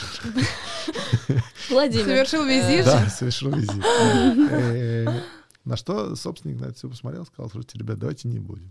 [1.68, 2.04] Владимир.
[2.04, 2.84] Совершил визит?
[2.84, 3.84] Да, совершил визит.
[4.50, 5.22] Э,
[5.64, 8.70] на что собственник на это все посмотрел, сказал, слушайте, ребят, давайте не будем.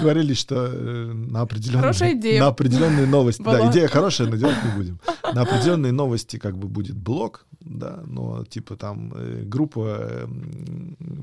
[0.00, 3.58] Договорились, что э, на определенные, на определенные новости, Была.
[3.58, 5.00] да, идея хорошая, но делать не будем.
[5.34, 10.28] На определенные новости как бы будет блок, да, но типа там э, группа,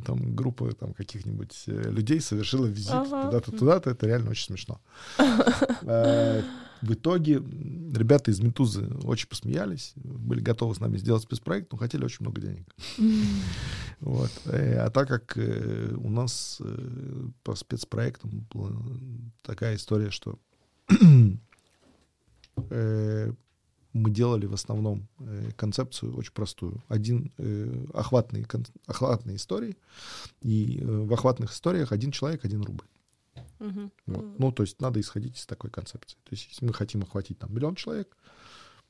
[0.06, 3.26] там группа там каких-нибудь э, людей совершила визит ага.
[3.26, 4.80] туда-то, туда-то, это реально очень смешно.
[6.82, 12.04] В итоге ребята из Метузы очень посмеялись, были готовы с нами сделать спецпроект, но хотели
[12.04, 12.76] очень много денег.
[14.00, 14.32] Вот.
[14.46, 18.72] Э, а так как э, у нас э, по спецпроектам была
[19.42, 20.38] такая история, что
[23.98, 25.08] мы делали в основном
[25.56, 26.84] концепцию очень простую.
[26.88, 28.46] Один э, охватные,
[29.36, 29.78] истории,
[30.42, 32.86] и в охватных историях один человек, один рубль.
[33.60, 33.92] Мгм.
[34.08, 34.40] Вот.
[34.40, 36.18] Ну, то есть надо исходить из такой концепции.
[36.24, 38.16] То есть если мы хотим охватить там миллион человек,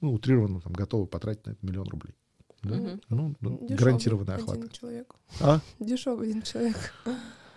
[0.01, 2.15] мы утрированно там готовы потратить на это миллион рублей.
[2.63, 2.75] Да?
[2.75, 3.01] Мгм.
[3.09, 4.71] Ну, ну, Дешёвый гарантированный один охват.
[4.73, 5.15] человек.
[5.39, 5.59] А?
[5.79, 6.93] Дешевый один человек.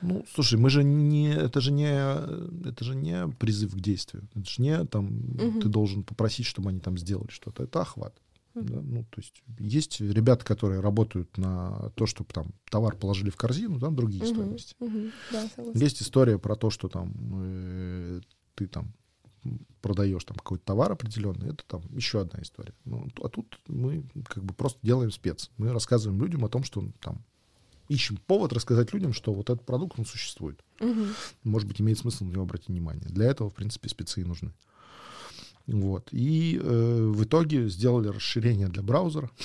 [0.02, 1.90] Ну, слушай, мы же не, это же не,
[2.68, 4.26] это же не призыв к действию.
[4.34, 5.60] Это же не там, Мгм.
[5.60, 7.64] ты должен попросить, чтобы они там сделали что-то.
[7.64, 8.14] Это охват.
[8.54, 8.80] Да.
[8.82, 13.78] Ну, то есть есть ребята, которые работают на то, чтобы там товар положили в корзину,
[13.78, 14.74] там другие Мгм, стоимости.
[14.80, 15.12] мгм.
[15.30, 15.78] Да, согласна.
[15.78, 18.20] Есть история про то, что там э,
[18.54, 18.92] ты там
[19.80, 22.74] продаешь там какой-то товар определенный, это там еще одна история.
[22.84, 25.50] Ну, а тут мы как бы просто делаем спец.
[25.56, 27.24] Мы рассказываем людям о том, что там
[27.88, 30.62] ищем повод рассказать людям, что вот этот продукт, он существует.
[30.78, 31.14] Мгм.
[31.44, 33.08] Может быть, имеет смысл на него обратить внимание.
[33.08, 34.52] Для этого, в принципе, спецы и нужны.
[35.72, 36.08] Вот.
[36.12, 39.30] И э, в итоге сделали расширение для браузера,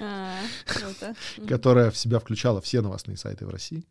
[0.00, 0.40] А,
[1.46, 3.84] которое в себя включало все новостные сайты в России.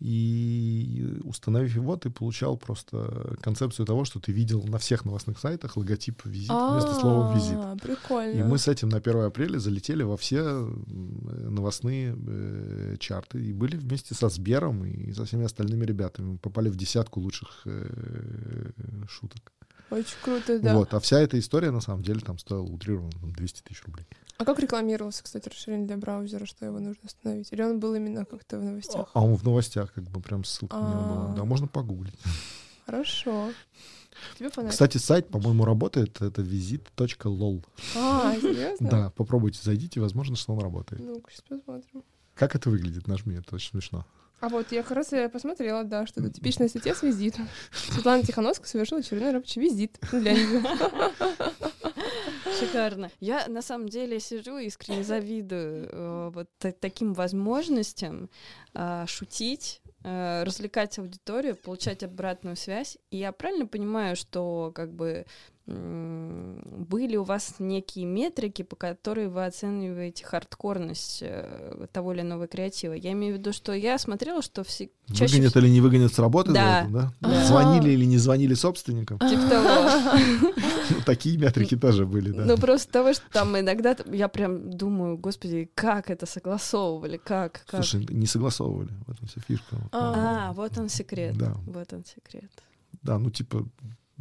[0.00, 5.76] И установив его, ты получал просто концепцию того, что ты видел на всех новостных сайтах
[5.76, 7.56] логотип визит вместо слова визит.
[7.56, 8.38] А, Прикольно.
[8.38, 10.40] И мы с этим на 1 апреля залетели во все
[10.86, 16.32] новостные э, чарты и были вместе со Сбером и со всеми остальными ребятами.
[16.32, 18.70] Мы попали в десятку лучших э,
[19.08, 19.52] шуток.
[19.90, 20.74] Очень круто, да.
[20.74, 20.92] Вот.
[20.94, 24.06] А вся эта история, на самом деле, там стоила утрированно там, 200 тысяч рублей.
[24.36, 27.52] А как рекламировался, кстати, расширение для браузера, что его нужно установить?
[27.52, 29.10] Или он был именно как-то в новостях?
[29.12, 31.32] А он в новостях, как бы прям ссылка на него была.
[31.32, 31.36] А.
[31.36, 32.14] Да, можно погуглить.
[32.86, 33.50] Хорошо.
[34.38, 34.74] Тебе понравилось?
[34.74, 36.20] Кстати, сайт, по-моему, работает.
[36.20, 37.64] Это visit.lol.
[37.96, 38.88] А, серьезно?
[38.88, 41.02] Да, попробуйте, зайдите, возможно, что он работает.
[41.02, 42.04] Ну-ка, сейчас посмотрим.
[42.34, 43.08] Как это выглядит?
[43.08, 44.06] Нажми, это очень смешно.
[44.40, 47.48] А вот я как раз я посмотрела, да, что это типичная статья с визитом.
[47.72, 49.98] Светлана Тихановская совершила очередной рабочий визит.
[50.12, 50.62] Для нее.
[52.58, 53.10] Шикарно.
[53.20, 58.30] Я на самом деле сижу и искренне завидую э, вот та- таким возможностям
[58.74, 62.98] э, шутить, э, развлекать аудиторию, получать обратную связь.
[63.10, 65.26] И я правильно понимаю, что как бы
[65.68, 72.94] были у вас некие метрики, по которым вы оцениваете хардкорность э, того или иного креатива.
[72.94, 76.18] Я имею в виду, что я смотрела, что все чаще Выгонят или не выгонят с
[76.18, 76.82] работы Да.
[76.82, 77.12] за это, да?
[77.28, 77.44] Да.
[77.44, 79.18] Звонили или не звонили собственникам?
[79.28, 79.90] типа того.
[80.90, 82.46] Ну, Такие метрики тоже были, да.
[82.46, 87.84] Ну, просто того, что там иногда я прям думаю, господи, как это согласовывали, как, как.
[87.84, 88.88] Слушай, не согласовывали.
[89.06, 89.76] В этом вся фишка.
[89.92, 91.36] А, вот он секрет.
[91.36, 92.50] Да, Вот он секрет.
[93.02, 93.66] да, ну типа,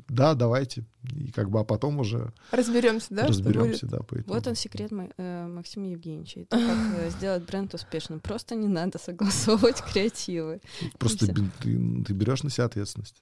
[0.08, 0.86] да, давайте.
[1.14, 3.28] И как бы, а потом уже Разберемся, да?
[3.28, 4.34] разберемся, да, по итогу.
[4.34, 6.42] Вот он секрет Ма- э, Максима Евгеньевича.
[6.42, 8.20] И то, как э, сделать бренд успешным.
[8.20, 10.62] Просто не надо согласовывать креативы.
[11.00, 13.22] Просто ты, ты берешь на себя ответственность.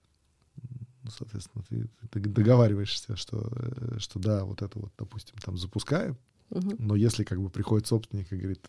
[1.03, 6.17] Ну, Соответственно, ты, ты договариваешься, что, э, что да, вот это вот, допустим, там запускаем,
[6.49, 6.75] Мгм.
[6.79, 8.67] но если как бы приходит собственник и говорит,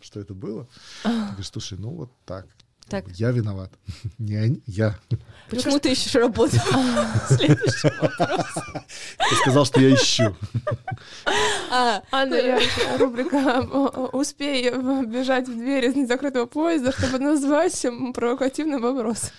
[0.00, 0.68] что это было,
[1.02, 2.46] ты говоришь, слушай, ну вот так,
[2.88, 3.04] Так.
[3.14, 3.72] я виноват.
[4.18, 4.96] Не они, я.
[5.50, 6.56] Почему ты ищешь работу?
[7.28, 8.46] Следующий вопрос.
[9.28, 10.36] Ты сказал, что я ищу.
[11.70, 13.60] А, Анна Ярче, рубрика
[14.12, 14.70] «Успей
[15.04, 19.32] бежать в дверь из незакрытого поезда, чтобы назвать м, провокативным вопросом».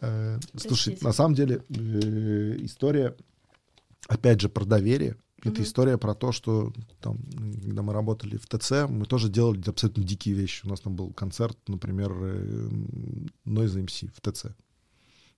[0.00, 3.14] Э, Слушай, на самом деле э, история,
[4.08, 5.16] опять же, про доверие.
[5.42, 5.62] Это Мгм.
[5.64, 7.18] история про то, что там,
[7.64, 10.64] когда мы работали в ТЦ, мы тоже делали абсолютно дикие вещи.
[10.64, 12.68] У нас там был концерт, например, э,
[13.44, 14.46] Noise MC в ТЦ,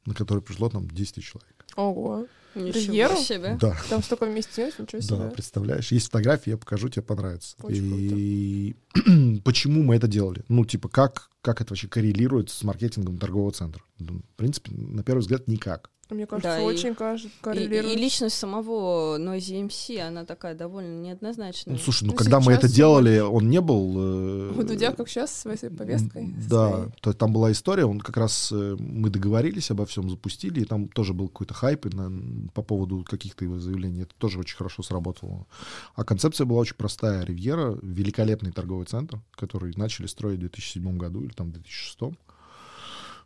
[0.07, 1.65] на который пришло там 10 тысяч человек.
[1.77, 2.27] Ого.
[2.55, 3.57] ничего себе.
[3.61, 5.31] Да, Там столько вместилось, ничего да, себе.
[5.31, 5.91] представляешь?
[5.91, 7.57] Есть фотографии, я покажу, тебе понравится.
[7.63, 8.77] Очень И
[9.45, 10.45] почему мы это делали?
[10.49, 13.83] Ну, типа, как, как это вообще коррелирует с маркетингом торгового центра?
[13.99, 15.91] Ну, В принципе, на первый взгляд, никак.
[16.11, 17.97] Мне кажется, Да, и- очень кажется, И, коррелирует.
[17.97, 21.75] и личность самого Noisy MC, она такая довольно неоднозначная.
[21.75, 23.95] Ну, слушай, ну, Ну, когда мы это делали, он не был...
[23.97, 26.35] э, У Дудя, как сейчас, с своей повесткой.
[26.47, 26.91] Да, своей.
[27.01, 30.65] то есть там была история, он как раз э, мы договорились обо всем, запустили, и
[30.67, 32.13] там тоже был какой-то хайп и на-
[32.53, 34.03] по поводу каких-то его заявлений.
[34.03, 35.47] Это тоже очень хорошо сработало.
[35.95, 37.25] А концепция была очень простая.
[37.25, 42.17] Ривьера— великолепный торговый центр, который начали строить в 2007 году или там в 2006.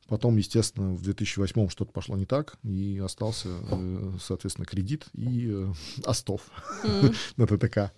[0.09, 5.73] Потом, естественно, в 2008 что-то пошло не так, и остался, э, соответственно, кредит и э,
[6.07, 6.41] остов
[7.37, 7.93] на ТТК.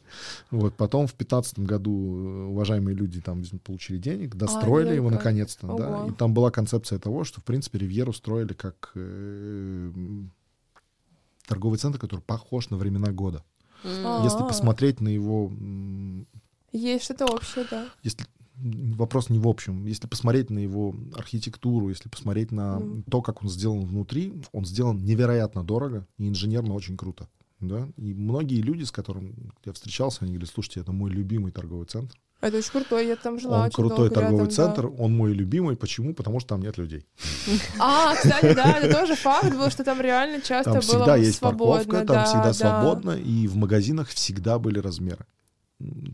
[0.50, 0.74] Вот.
[0.74, 5.76] Потом в 2015 году э, уважаемые люди там получили денег, достроили его наконец-то.
[5.76, 9.92] Да, и там была концепция того, что, в принципе, Ривьеру строили как э,
[11.46, 13.44] торговый центр, который похож на времена года.
[13.84, 14.46] Если А.
[14.46, 15.52] посмотреть на его...
[16.72, 17.86] Есть что-то общее, да.
[18.02, 18.24] Если,
[18.56, 19.86] вопрос не в общем.
[19.86, 23.02] Если посмотреть на его архитектуру, если посмотреть на Мгм.
[23.04, 27.28] то, как он сделан внутри, он сделан невероятно дорого и инженерно очень круто.
[27.60, 27.88] Да?
[27.96, 32.16] И многие люди, с которыми я встречался, они говорят, слушайте, это мой любимый торговый центр.
[32.40, 35.34] Это очень крутой, я там жила Он очень крутой долго торговый рядом, центр, он мой
[35.34, 35.76] любимый.
[35.76, 36.14] Почему?
[36.14, 37.04] Потому что там нет людей.
[37.46, 37.52] Да.
[37.80, 41.36] А, кстати, да, это тоже факт был, что там реально часто Там было всегда есть
[41.36, 41.84] свободно.
[41.84, 42.52] парковка, там да, всегда да.
[42.54, 45.26] свободно, и в магазинах всегда были размеры.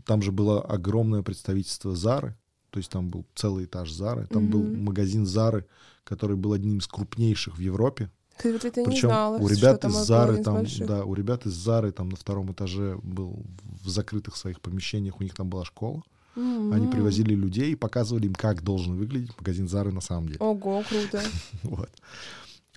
[0.05, 2.35] Там же было огромное представительство Зары,
[2.69, 4.83] то есть там был целый этаж Зары, там был Мгм.
[4.85, 5.65] магазин Зары,
[6.03, 8.09] который был одним из крупнейших в Европе.
[8.37, 10.87] Ты вот это не Причем знала, у ребят из был Зары там, больших.
[10.87, 13.43] да, у ребят из Зары там на втором этаже был
[13.83, 16.03] в закрытых своих помещениях, у них там была школа.
[16.35, 16.91] Они М.
[16.91, 20.39] привозили людей и показывали им, как должен выглядеть магазин Зары на самом деле.
[20.39, 21.19] Ого, круто.
[21.63, 21.89] Вот.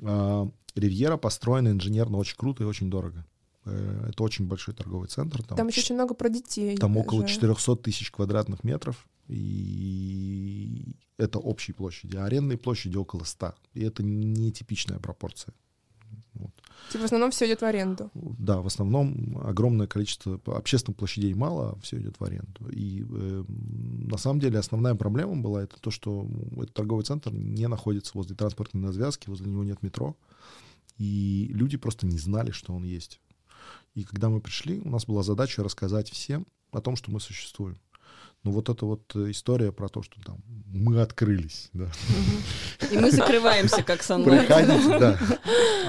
[0.02, 3.26] А, Ривьера построена инженерно очень круто и очень дорого.
[3.64, 5.42] Э, Это очень большой торговый центр.
[5.42, 6.76] Там, Там еще очень много про детей.
[6.76, 7.34] там около же.
[7.34, 9.06] 400 тысяч квадратных метров.
[9.28, 12.16] И это общей площади.
[12.16, 13.54] А арендной площади около 100.
[13.74, 15.54] И это нетипичная пропорция.
[16.34, 16.50] Вот.
[16.90, 18.10] Типа в основном все идет в аренду.
[18.14, 22.68] Да, в основном огромное количество общественных площадей мало, а все идет в аренду.
[22.70, 27.68] И э, на самом деле основная проблема была это то, что этот торговый центр не
[27.68, 30.16] находится возле транспортной развязки, возле него нет метро,
[30.98, 33.20] и люди просто не знали, что он есть.
[33.94, 37.78] И когда мы пришли, у нас была задача рассказать всем о том, что мы существуем.
[38.42, 41.90] Ну вот эта вот э, история про то, что там мы открылись, да,
[42.90, 44.46] И мы закрываемся, как сонлайт.
[44.46, 45.18] Приходите, да.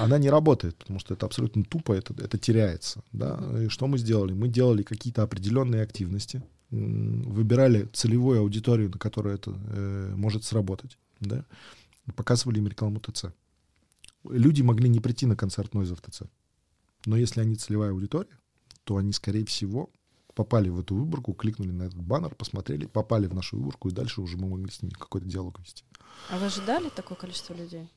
[0.00, 3.02] Она не работает, потому что это абсолютно тупо, это, это теряется.
[3.12, 3.40] Да?
[3.58, 4.34] И что мы сделали?
[4.34, 11.46] Мы делали какие-то определенные активности, выбирали целевую аудиторию, на которую это э, может сработать, да?
[12.14, 13.26] показывали им рекламу ТЦ.
[14.28, 16.22] Люди могли не прийти на концерт Нойза в ТЦ,
[17.06, 18.38] но если они целевая аудитория,
[18.84, 19.90] то они, скорее всего,
[20.34, 24.20] попали в эту выборку, кликнули на этот баннер, посмотрели, попали в нашу выборку, и дальше
[24.20, 25.84] уже мы могли с ними какой-то диалог вести.
[26.30, 27.88] А вы ожидали такое количество людей?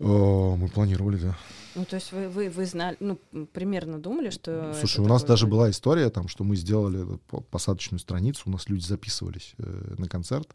[0.00, 1.38] О, мы планировали, да.
[1.76, 3.16] Ну, то есть вы, вы, вы знали, ну,
[3.52, 4.74] примерно думали, что...
[4.78, 7.06] Слушай, у нас такое даже была история, там, что мы сделали
[7.50, 10.52] посадочную страницу, у нас люди записывались э, на концерт,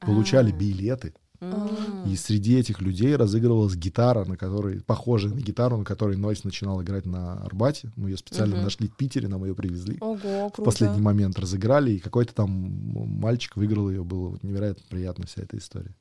[0.00, 0.56] получали А.
[0.56, 1.14] билеты.
[2.06, 6.82] И среди этих людей разыгрывалась гитара, на которой, похожая на гитару, на которой Нойс начинал
[6.82, 7.90] играть на Арбате.
[7.96, 8.64] Мы ее специально Мгм.
[8.64, 9.96] нашли в Питере, нам ее привезли.
[10.00, 10.16] Ого,
[10.48, 10.62] В круто.
[10.62, 15.56] последний момент разыграли, и какой-то там мальчик выиграл ее, было вот невероятно приятно вся эта
[15.56, 15.94] история.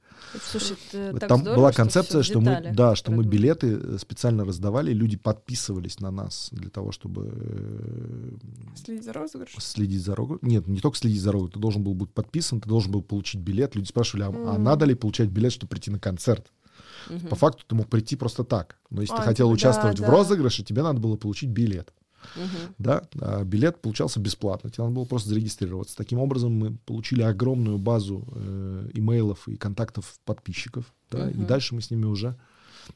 [0.51, 3.32] Слушай, это так Там здорово, была что концепция, в что мы, да, что мы продумано.
[3.32, 8.32] билеты э, специально раздавали, люди подписывались на нас для того, чтобы э,
[8.75, 9.60] Следить за розыгрышем.
[9.62, 10.38] следить за рогу.
[10.41, 13.41] Нет, не только следить за рогу, ты должен был быть подписан, ты должен был получить
[13.41, 13.75] билет.
[13.75, 14.63] Люди спрашивали, а, а Мгм.
[14.63, 16.51] надо ли получать билет, чтобы прийти на концерт?
[17.10, 17.27] Мгм.
[17.27, 18.77] По факту ты мог прийти просто так.
[18.89, 20.12] Но если А, ты хотел типа, участвовать да, в да.
[20.12, 21.91] розыгрыше, тебе надо было получить билет.
[22.36, 22.75] Мгм.
[22.77, 23.03] Да?
[23.21, 25.95] А билет получался бесплатно, тебе надо было просто зарегистрироваться.
[25.97, 30.86] Таким образом, мы получили огромную базу э, имейлов и контактов подписчиков.
[31.12, 31.29] Да?
[31.29, 31.47] И Мгм.
[31.47, 32.36] дальше мы с ними уже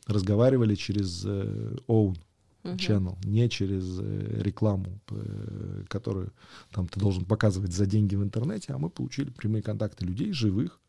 [0.07, 2.17] разговаривали через э, own
[2.63, 2.75] Мгм.
[2.77, 6.31] channel, не через э, рекламу, э, которую
[6.71, 10.79] там ты должен показывать за деньги в интернете, а мы получили прямые контакты людей живых,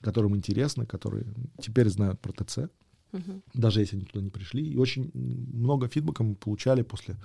[0.00, 1.26] которым интересно, которые
[1.60, 2.70] теперь знают про ТЦ,
[3.12, 3.42] Мгм.
[3.54, 4.64] даже если они туда не пришли.
[4.64, 7.16] И очень много фидбэка мы получали после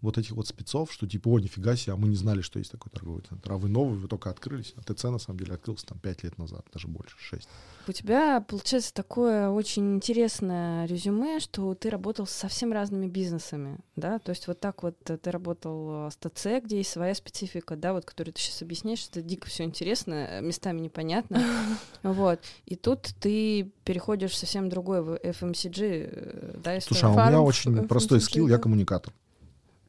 [0.00, 2.72] вот этих вот спецов, что типа, о, нифига себе, а мы не знали, что есть
[2.72, 3.52] такой торговый центр.
[3.52, 4.74] А вы новый, вы только открылись.
[4.76, 7.48] А ТЦ, на самом деле, открылся там 5 лет назад, даже больше, 6.
[7.88, 14.18] У тебя получается такое очень интересное резюме, что ты работал с совсем разными бизнесами, да,
[14.18, 17.76] то есть вот так вот э, ты работал э, с ТЦ, где есть своя специфика,
[17.76, 21.42] да, вот, которую ты сейчас объясняешь, это дико все интересно, э, местами непонятно,
[22.02, 27.40] вот, и тут ты переходишь в совсем другой FMCG, э, да, Слушай, а у меня
[27.40, 28.62] очень ф- простой FMCG, скилл, я да.
[28.62, 29.12] коммуникатор.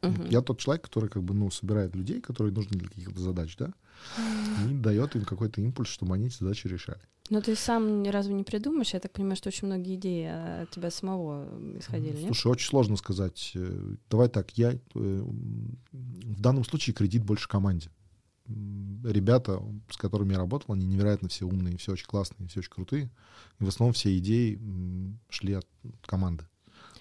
[0.01, 0.27] Мгм.
[0.29, 3.73] Я тот человек, который как бы, ну, собирает людей, которые нужны для каких-то задач, да,
[4.65, 7.01] и дает им какой-то импульс, чтобы они эти задачи решали.
[7.29, 10.71] Но ты сам ни разу не придумаешь, я так понимаю, что очень многие идеи от
[10.71, 11.47] тебя самого
[11.77, 12.25] исходили, нет?
[12.27, 13.51] Слушай, очень сложно сказать.
[13.55, 17.89] Э, Давай так, я э, в данном случае кредит больше команде.
[19.03, 23.09] Ребята, с которыми я работал, они невероятно все умные, все очень классные, все очень крутые.
[23.59, 24.59] И в основном все идеи
[25.29, 25.67] шли от
[26.05, 26.45] команды.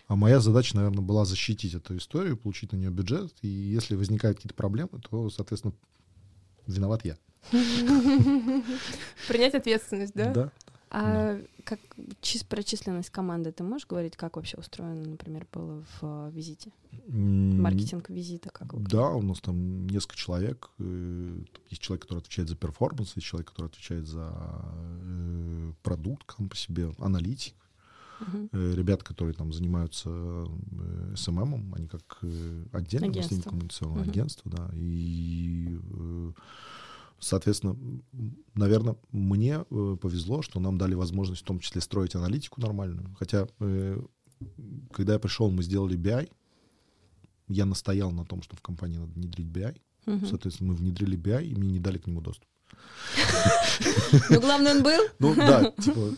[0.07, 3.35] А моя задача, наверное, была защитить эту историю, получить на нее бюджет.
[3.43, 5.75] И если возникают какие-то проблемы, то, соответственно,
[6.67, 7.17] виноват я.
[9.29, 10.33] Принять ответственность, да?
[10.33, 10.53] Да.
[10.91, 11.79] А как
[12.23, 16.71] чис- про численность команды ты можешь говорить, как вообще устроено, например, было в э, визите?
[17.09, 20.71] Маркетинг визита, как вы- Да, у нас там несколько человек.
[20.79, 21.41] э,
[21.71, 26.57] Есть человек, который отвечает за performance, есть человек, который отвечает за э, продукт сам по
[26.57, 27.55] себе, аналитик.
[28.53, 30.09] Э, Ребята, которые там занимаются
[31.15, 32.19] SMM ом, они как
[32.73, 33.51] отдельно, мы с ними Агентство.
[33.51, 34.11] коммуникационное Мгм.
[34.11, 34.71] агентство, да.
[34.75, 35.79] И,
[37.19, 37.77] соответственно,
[38.55, 43.15] наверное, мне э, повезло, что нам дали возможность в том числе строить аналитику нормальную.
[43.19, 44.01] Хотя, э,
[44.93, 46.31] когда я пришел, мы сделали BI,
[47.49, 49.77] я настоял на том, что в компании надо внедрить BI.
[50.07, 50.27] Мгм.
[50.27, 52.49] Соответственно, мы внедрили BI, и мне не дали к нему доступ.
[54.31, 55.01] Ну, главное, он был.
[55.19, 56.15] Ну да, типа,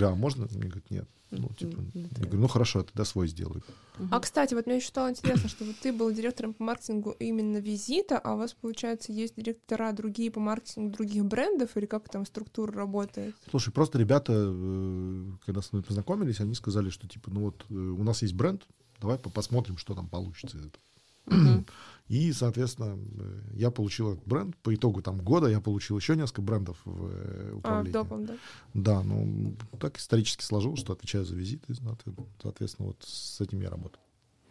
[0.00, 0.46] а можно?
[0.50, 1.08] Мне говорят, нет.
[1.30, 3.62] Ну, типа, я говорю, ну хорошо, тогда свой сделаю.
[4.10, 7.58] А, кстати, вот мне еще стало интересно, что вот ты был директором по маркетингу именно
[7.58, 12.24] визита, а у вас, получается, есть директора другие по маркетингу других брендов, или как там
[12.26, 13.34] структура работает?
[13.50, 17.74] Слушай, просто ребята, э, когда с мной познакомились, они сказали, что типа, ну вот э,
[17.74, 18.66] у нас есть бренд,
[19.00, 20.82] давай по- посмотрим, что там получится из этого.
[21.26, 21.66] Мгм.
[22.10, 24.56] И, соответственно, э, я получил этот бренд.
[24.56, 27.92] По итогу там года я получил еще несколько брендов в э, А, управлении.
[27.92, 28.36] допом, да?
[28.74, 33.70] Да, ну так исторически сложилось, что отвечаю за визиты, соответ- соответственно, вот с этим я
[33.70, 34.02] работаю.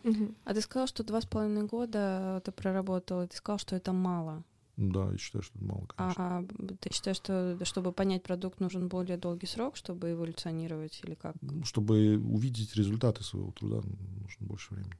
[0.03, 0.35] Мгм.
[0.45, 3.91] А ты сказал, что два с половиной года ты проработал, и ты сказал, что это
[3.91, 4.41] мало.
[4.77, 6.37] Да, я считаю, что это мало, конечно.
[6.37, 6.45] А
[6.79, 11.35] ты считаешь, что чтобы понять продукт, нужен более долгий срок, чтобы эволюционировать или как?
[11.65, 13.81] Чтобы увидеть результаты своего труда,
[14.21, 14.93] нужно больше времени.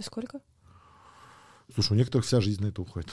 [0.00, 0.40] Сколько?
[1.74, 3.08] Слушай, у некоторых вся жизнь на это уходит.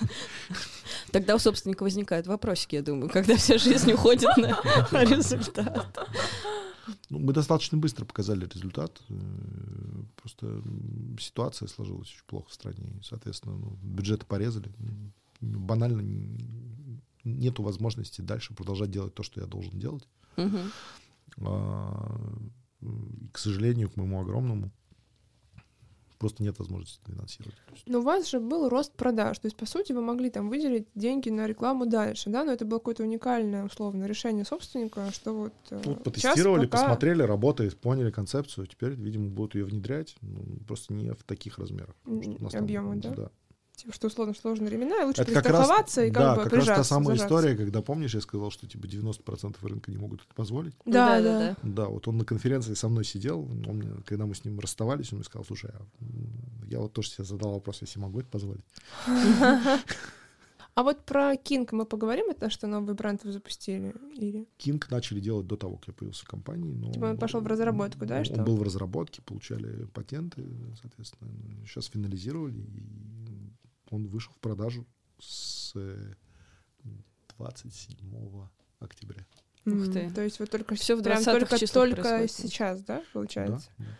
[1.12, 5.98] Тогда у собственника возникают вопросики, я думаю, когда вся жизнь уходит на результат.
[7.08, 9.00] Ну, мы достаточно быстро показали результат.
[9.08, 9.14] э,
[10.16, 10.62] Просто
[11.18, 12.92] ситуация сложилась очень плохо в стране.
[13.00, 14.70] И, соответственно, ну, бюджеты порезали.
[15.40, 20.06] Банально н- нету возможности дальше продолжать делать то, что я должен делать.
[20.36, 20.70] Мгм.
[21.42, 22.20] А,
[23.32, 24.70] к сожалению, к моему огромному,
[26.20, 27.56] просто нет возможности финансировать.
[27.86, 30.86] Но у вас же был рост продаж, то есть, по сути, вы могли там выделить
[30.94, 35.52] деньги на рекламу дальше, да, но это было какое-то уникальное, условно, решение собственника, что вот...
[35.70, 38.66] э, ну, потестировали, пока- посмотрели, работает, поняли концепцию.
[38.66, 41.96] Теперь, видимо, будут ее внедрять, ну, просто не в таких размерах.
[42.52, 43.30] Объемы, да?
[43.80, 46.42] Типа, что условно сложные времена, и лучше Это как раз, перестраховаться и как да, бы
[46.42, 47.34] как раз та самая зажаться.
[47.34, 50.74] история, когда, помнишь, я сказал, что типа 90% рынка не могут это позволить.
[50.84, 51.56] Да, да.
[51.62, 55.12] Да, вот он на конференции со мной сидел, он мне, когда мы с ним расставались,
[55.12, 55.80] он мне сказал, слушай, а,
[56.68, 58.64] я вот тоже себе задал вопрос, если могу это позволить.
[60.74, 63.92] А вот про King мы поговорим, это что новый бренд вы запустили?
[64.16, 64.46] Или...
[64.56, 66.72] Кинг начали делать до того, как я появился в компании.
[66.72, 68.42] Но Типа он пошел в разработку, да, Он что?
[68.42, 70.46] был в разработке, получали патенты,
[70.80, 71.30] соответственно.
[71.66, 73.39] Сейчас финализировали, и
[73.90, 74.86] он вышел в продажу
[75.18, 76.14] с э,
[77.38, 78.46] 27
[78.80, 79.26] октября.
[79.66, 80.10] Ух ты.
[80.10, 82.30] То есть вот только Всё в прям 20-х только, только происходит.
[82.52, 83.68] сейчас, да, получается?
[83.78, 83.90] Да, да.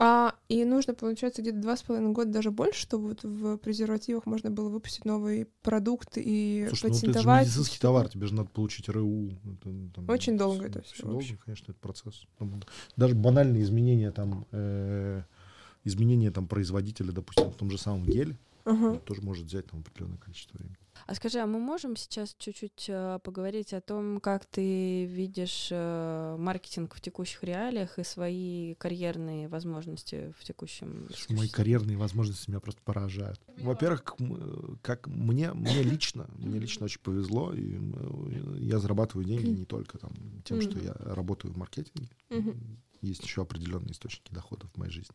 [0.00, 4.26] А и нужно, получается, где-то два с половиной года даже больше, чтобы вот в презервативах
[4.26, 7.46] можно было выпустить новый продукт и Слушай, ну вот это же патентовать.
[7.46, 9.30] медицинский товар, тебе же надо получить РУ.
[9.30, 11.36] Это, там, Очень долго это Очень всё долго, вообще.
[11.44, 12.26] конечно, это процесс.
[12.38, 12.62] Там
[12.96, 15.22] Даже банальные изменения там, э,
[15.82, 18.98] изменения там производителя, допустим, в том же самом геле, Ага.
[19.00, 20.76] тоже может взять там определенное количество времени.
[21.06, 26.36] А скажи, а мы можем сейчас чуть-чуть э, поговорить о том, как ты видишь э,
[26.38, 31.08] маркетинг в текущих реалиях и свои карьерные возможности в текущем...
[31.28, 33.40] Мои карьерные возможности меня просто поражают.
[33.58, 39.24] Во-первых, к м- как мне, мне лично, мне лично очень повезло, и м, я зарабатываю
[39.24, 40.12] деньги не только там
[40.44, 42.08] тем, что я работаю в маркетинге.
[43.00, 45.14] Есть еще определенные источники доходов в моей жизни.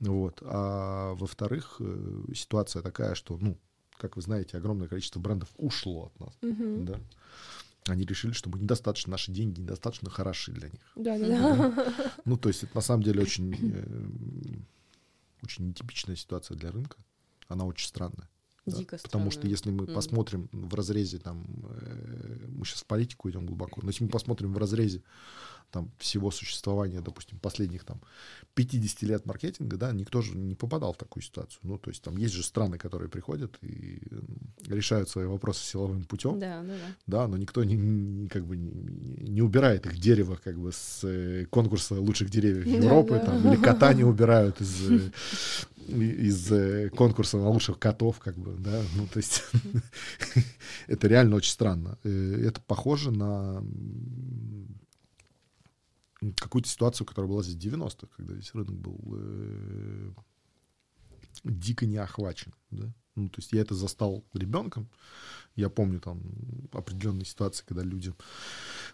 [0.00, 0.38] Вот.
[0.42, 3.58] А во-вторых, э, ситуация такая, что, ну,
[3.98, 6.34] как вы знаете, огромное количество брендов ушло от нас.
[6.40, 6.86] Мгм.
[6.86, 7.00] Да?
[7.86, 10.80] Они решили, что мы недостаточно, наши деньги недостаточно хороши для них.
[10.96, 11.94] Да, да, да.
[12.24, 14.58] Ну, то есть это на самом деле очень, э,
[15.42, 16.96] очень нетипичная ситуация для рынка.
[17.48, 18.28] Она очень странная.
[18.64, 18.78] да.
[18.78, 19.50] Дико Потому что странная.
[19.50, 21.44] если мы посмотрим в разрезе, там,
[21.80, 25.02] э, мы сейчас в политику идем глубоко, но если мы посмотрим в разрезе
[25.70, 28.00] там, всего существования, допустим, последних там,
[28.54, 31.60] 50 лет маркетинга, да, никто же не попадал в такую ситуацию.
[31.62, 34.00] Ну, то есть там есть же страны, которые приходят и
[34.66, 36.94] решают свои вопросы силовым путем, Да, да, да.
[37.06, 38.70] да, но никто не, не- как бы не,
[39.30, 43.26] не убирает их дерево как бы с э, конкурса лучших деревьев Да, Европы, да.
[43.26, 45.10] там, или кота не убирают из, э,
[45.88, 49.44] из э, конкурса на лучших котов, как бы, да, ну, то есть
[50.88, 51.98] это реально очень странно.
[52.04, 53.62] Это похоже на
[56.36, 60.10] какую-то ситуацию, которая была здесь в 90-х, когда весь рынок был э,
[61.44, 62.92] дико не охвачен, да.
[63.16, 64.88] Ну, то есть я это застал ребенком,
[65.56, 66.22] я помню там
[66.72, 68.14] определенные ситуации, когда люди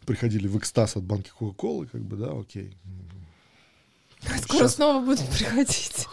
[0.07, 2.77] приходили в экстаз от банки Кока-Колы, как бы, да, окей.
[4.43, 6.07] Скоро Щас- снова будут приходить.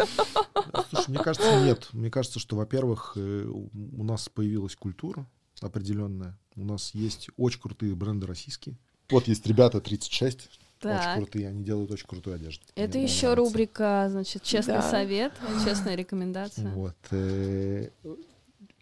[0.90, 1.90] Слушай, мне кажется, нет.
[1.94, 5.26] Мне кажется, что, во-первых, э, у нас появилась культура
[5.62, 6.38] определенная.
[6.56, 8.78] У нас есть очень крутые бренды российские.
[9.10, 10.50] Вот есть ребята 36,
[10.90, 11.18] очень Так.
[11.18, 12.64] крутые, они делают очень крутую одежду.
[12.76, 13.36] Это Мне еще нравится.
[13.36, 14.90] рубрика, значит, честный Да.
[14.92, 15.34] совет,
[15.66, 16.72] честная рекомендация.
[16.74, 16.96] Вот.
[17.12, 17.90] э,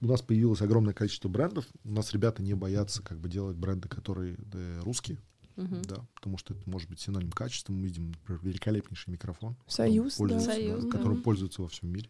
[0.04, 1.66] У нас появилось огромное количество брендов.
[1.84, 5.20] У нас ребята не боятся как бы делать бренды, которые э, русские,
[5.58, 5.84] Мгм.
[5.84, 7.72] да, потому что это может быть синоним качества.
[7.72, 10.39] Мы видим, например, великолепнейший микрофон, Союз, да.
[10.39, 10.89] Союз, да.
[10.89, 12.10] которым пользуются во всем мире.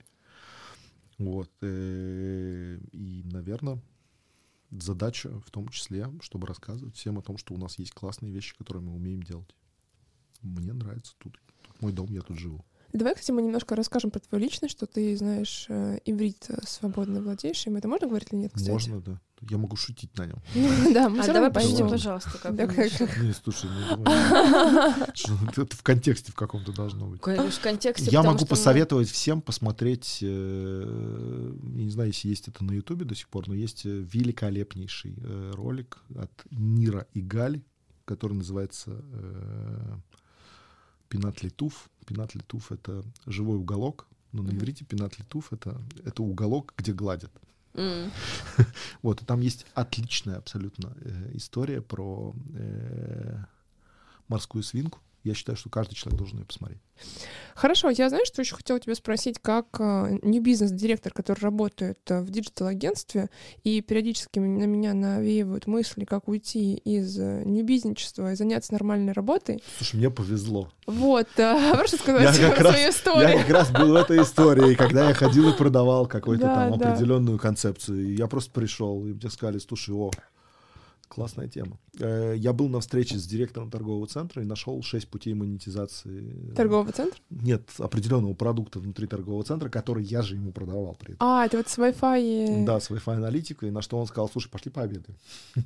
[1.18, 1.50] Вот.
[1.62, 3.80] э, И, наверное,
[4.72, 8.56] задача в том числе, чтобы рассказывать всем о том, что у нас есть классные вещи,
[8.58, 9.54] которые мы умеем делать.
[10.42, 11.38] Мне нравится тут.
[11.64, 12.64] Тут мой дом, я тут живу.
[12.94, 17.22] Давай, кстати, мы немножко расскажем про твою личность, что ты знаешь э, иврит э, свободно
[17.22, 17.78] владеешь им.
[17.78, 18.70] Это можно говорить или нет, кстати?
[18.72, 19.22] Можно, да.
[19.50, 20.38] Я могу шутить на нем.
[20.94, 21.90] Да, мы А давай поймём.
[21.90, 22.52] пожалуйста, как.
[22.54, 24.04] Не, слушай, ну.
[25.14, 27.22] Что, это в контексте в каком-то должно быть.
[27.22, 32.64] Конечно, в контексте, Я могу посоветовать всем посмотреть, э, я не знаю, если есть это
[32.64, 35.16] на Ютубе до сих пор, но есть великолепнейший
[35.54, 37.64] ролик от Нира и Гали,
[38.04, 39.02] который называется
[41.12, 41.90] Пинат Литуф.
[42.06, 44.58] Пинат Литуф— это живой уголок, но на Мгм.
[44.60, 47.32] иврите Пинат Литуф— это, это уголок, где гладят.
[47.74, 48.10] М.
[49.02, 53.44] Вот, и там есть отличная абсолютно э, история про э,
[54.30, 55.00] морскую свинку.
[55.24, 56.80] Я считаю, что каждый человек должен ее посмотреть.
[57.56, 62.30] Хорошо, я знаю, что еще хотела тебя спросить, как не бизнес-директор, который работает э, в
[62.30, 63.30] digital-агентстве,
[63.64, 69.64] и периодически на меня навеивают мысли, как уйти из нью-бизнесчества и заняться нормальной работой.
[69.78, 70.72] Слушай, мне повезло.
[70.88, 73.38] Вот, э, прошу Я сказать как про раз- свою Я историю.
[73.40, 76.92] как раз был в этой истории, когда я ходил и продавал какую-то Да, там да.
[76.92, 78.08] определенную концепцию.
[78.10, 80.12] И я просто пришел, и мне сказали, слушай, о,
[81.12, 81.78] классная тема.
[82.00, 86.54] Э, Я был на встрече с директором торгового центра и нашел шесть путей монетизации.
[86.56, 87.20] Торгового центра?
[87.30, 91.28] Нет, определенного продукта внутри торгового центра, который я же ему продавал при этом.
[91.28, 92.66] А, это вот с Wi-Fi.
[92.66, 95.18] Да, с Wi-Fi аналитикой, на что он сказал, слушай, пошли пообедаем.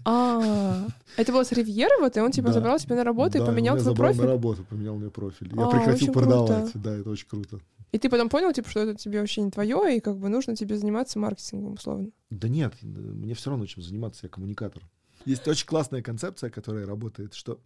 [0.04, 0.88] А,
[1.18, 4.12] это было с Ривьеры, вот, и он типа забрал тебя на работу и поменял забрал
[4.14, 4.22] профиль.
[4.22, 5.52] на работу, поменял мне профиль.
[5.56, 6.72] Я А, прекратил продавать.
[6.74, 7.60] Да, это очень круто.
[7.92, 10.56] И ты потом понял, типа, что это тебе вообще не твое, и как бы нужно
[10.56, 12.10] тебе заниматься маркетингом, условно.
[12.30, 14.84] Да нет, э, мне все равно чем заниматься, я коммуникатор.
[15.26, 17.60] Есть очень классная концепция, которая работает, что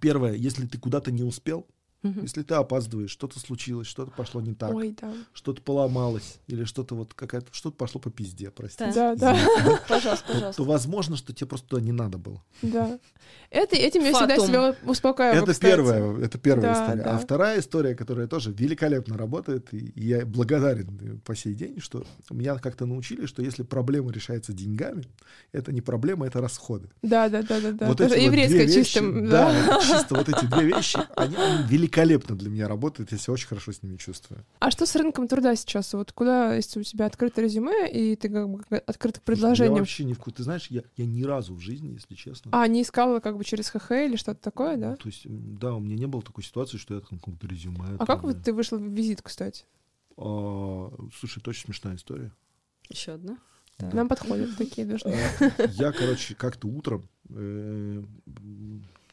[0.00, 1.66] первое, если ты куда-то не успел,
[2.02, 2.22] Мгм.
[2.22, 5.12] если ты опаздываешь, что-то случилось, что-то пошло не так, Ой, да.
[5.32, 8.92] что-то поломалось, или что-то вот какая-то, что-то пошло по пизде, простите.
[8.94, 10.62] Да, да, Извините, Пожалуйста, То, пожалуйста.
[10.62, 12.42] то возможно, что тебе просто туда не надо было.
[12.62, 12.98] да.
[13.50, 17.02] Это, этим я всегда себя успокаиваю, это первая, это первая Да, история.
[17.02, 17.16] да.
[17.16, 22.56] А вторая история, которая тоже великолепно работает, и я благодарен по сей день, что меня
[22.58, 25.04] как-то научили, что если проблема решается деньгами,
[25.52, 26.90] это не проблема, это расходы.
[27.02, 27.86] Да, да, да, да, да.
[27.86, 29.78] Вот эти вот две чисто, вещи, да.
[29.80, 33.72] чисто вот эти две вещи, они, они великолепно для меня работают, я себя очень хорошо
[33.72, 34.44] с ними чувствую.
[34.58, 35.94] А что с рынком труда сейчас?
[35.94, 39.78] Вот куда, если у тебя открыто резюме, и ты как бы открыт к Я предложениям,
[39.78, 40.30] вообще не вку...
[40.30, 42.50] Ты знаешь, я, я ни разу в жизни, если честно.
[42.52, 44.96] а не искала как бы через ХХ или что-то такое, да?
[44.96, 47.84] То есть, да, у меня не было такой ситуации, что я там каком-то резюме.
[47.94, 48.42] А там, как вот да.
[48.42, 49.64] ты вышла в визит, кстати?
[50.16, 52.32] А, слушай, это очень смешная история.
[52.88, 53.38] Еще одна.
[53.78, 53.90] Да.
[53.92, 55.10] Нам подходят такие должны.
[55.10, 58.02] Э, Я, короче, как-то утром э,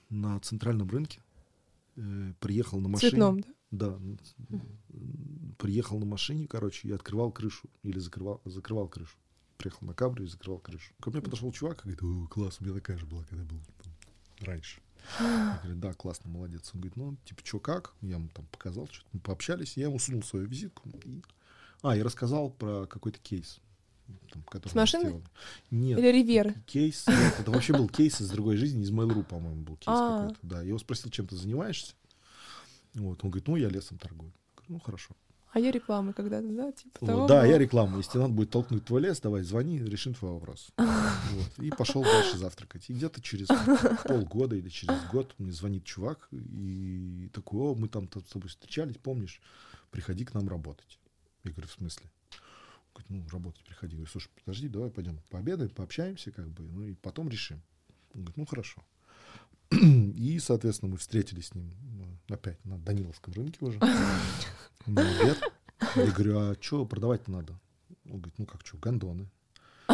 [0.09, 1.21] на центральном рынке
[1.95, 3.09] э, приехал на машине.
[3.11, 3.49] Цветном, да?
[3.71, 3.99] Да.
[5.57, 7.69] Приехал на машине, короче, и открывал крышу.
[7.83, 9.17] Или закрывал, закрывал крышу.
[9.57, 10.93] Приехал на кабрию и закрывал крышу.
[11.01, 13.49] Ко мне подошел чувак и говорит, «О, класс, у меня такая же была, когда я
[13.49, 13.93] был там,
[14.41, 14.81] раньше.
[15.19, 16.71] Я говорю, да, классно, молодец.
[16.73, 17.93] Он говорит, ну, типа, что, как?
[18.01, 19.77] Я ему там показал, что-то мы пообщались.
[19.77, 20.89] Я ему сунул свою визитку.
[21.03, 21.21] И...
[21.81, 23.61] А, и рассказал про какой-то кейс.
[24.31, 25.23] Там, который С сделали.
[25.71, 26.53] Нет, Или Ривьера?
[26.65, 27.05] кейс.
[27.07, 30.21] нет, это вообще был кейс из другой жизни, из Mail.ru, по-моему, был кейс А.
[30.21, 30.39] какой-то.
[30.43, 31.93] Да, я его спросил, чем ты занимаешься.
[32.93, 34.31] Вот, он говорит, ну, я лесом торгую.
[34.31, 35.15] Я говорю, ну, хорошо.
[35.51, 36.71] А я рекламы когда-то, да?
[36.73, 37.49] Типа Вот, того да, было.
[37.51, 37.97] я реклама.
[37.97, 40.67] Если надо будет толкнуть твой лес, давай, звони, решим твой вопрос.
[40.77, 42.89] Вот, И пошел дальше завтракать.
[42.89, 43.47] И где-то через
[44.03, 48.97] полгода или через год мне звонит чувак и такой, о, мы там с тобой встречались,
[48.97, 49.41] помнишь,
[49.91, 50.99] приходи к нам работать.
[51.43, 52.09] Я говорю, в смысле?
[52.95, 53.93] Говорит, ну, работать приходи.
[53.93, 57.61] Я говорю, слушай, подожди, давай пойдем пообедаем, пообщаемся, как бы, ну и потом решим.
[58.13, 58.83] Он говорит, ну, хорошо.
[59.71, 61.73] И, соответственно, мы встретились с ним
[62.29, 63.79] э, опять на Даниловском рынке уже.
[64.85, 65.41] На обед.
[65.95, 67.59] Я говорю, а что продавать надо?
[68.05, 69.29] Он говорит, ну как что, гондоны.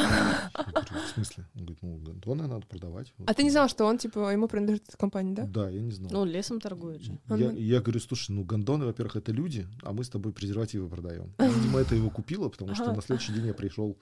[0.02, 1.46] В смысле?
[1.56, 3.14] Он говорит, ну гондоны надо продавать.
[3.26, 5.46] А ты не знал, что он, типа, ему принадлежит эта компания, да?
[5.46, 6.12] Да, я не знал.
[6.12, 7.18] Ну, лесом торгует же.
[7.30, 11.34] Я, я говорю, слушай, ну гондоны, во-первых, это люди, а мы с тобой презервативы продаем.
[11.38, 13.98] Видимо, это его купило, потому что на следующий день я пришел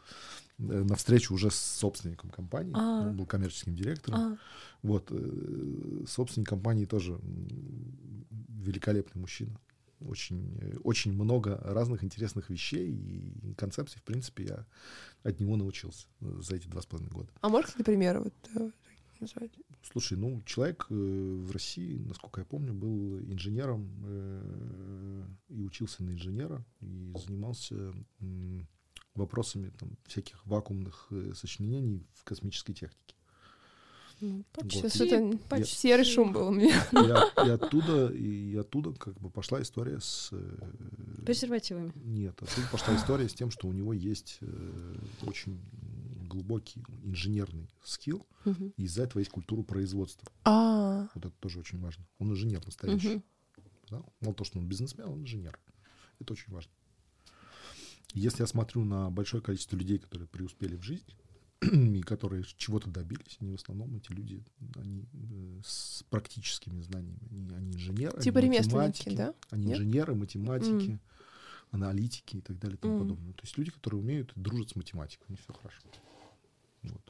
[0.57, 2.73] э, на встречу уже с собственником компании.
[2.75, 3.01] А.
[3.01, 4.19] Он был коммерческим директором.
[4.19, 4.37] А,
[4.81, 7.19] Вот, э, собственник компании тоже
[8.49, 9.59] великолепный мужчина.
[10.01, 14.65] Очень, э, очень много разных интересных вещей и концепций, в принципе, я
[15.23, 17.29] от него научился э, за эти два с половиной года.
[17.41, 18.71] а можешь какие-то примеры вот э,
[19.19, 19.51] назвать?
[19.83, 23.87] Слушай, ну, человек в России, насколько я помню, был инженером
[25.47, 27.93] и учился на инженера, и занимался
[29.15, 33.15] вопросами там, всяких вакуумных сочленений в космической технике.
[34.21, 34.81] Ну, почти.
[34.81, 34.93] Вот.
[34.93, 35.75] Что-то почти.
[35.75, 36.83] серый шум был у меня.
[36.91, 40.29] И, и оттуда, и оттуда как бы пошла история с...
[40.31, 41.91] э, Презервативами.
[41.95, 44.95] Нет, оттуда пошла история с тем, что у него есть э,
[45.25, 45.59] очень
[46.27, 48.73] глубокий инженерный скилл, Мгм.
[48.77, 50.27] и из-за этого есть культура производства.
[50.43, 52.05] А, Вот это тоже очень важно.
[52.19, 53.07] Он инженер настоящий.
[53.09, 53.23] Мгм.
[53.89, 54.03] Да?
[54.21, 55.57] Мало того, что он бизнесмен, он инженер.
[56.19, 56.71] Это очень важно.
[58.13, 61.15] Если я смотрю на большое количество людей, которые преуспели в жизни,
[61.61, 64.43] и которые чего-то добились, они в основном, эти люди,
[64.75, 67.19] они э, с практическими знаниями.
[67.29, 69.33] Они, они инженеры, типа они математики, да?
[69.49, 69.77] Они Нет?
[69.77, 71.01] инженеры, математики, М.
[71.71, 72.99] аналитики и так далее и тому М.
[73.01, 73.33] подобное.
[73.33, 75.81] То есть люди, которые умеют дружат с математикой, у них все хорошо.
[76.83, 77.01] Вот.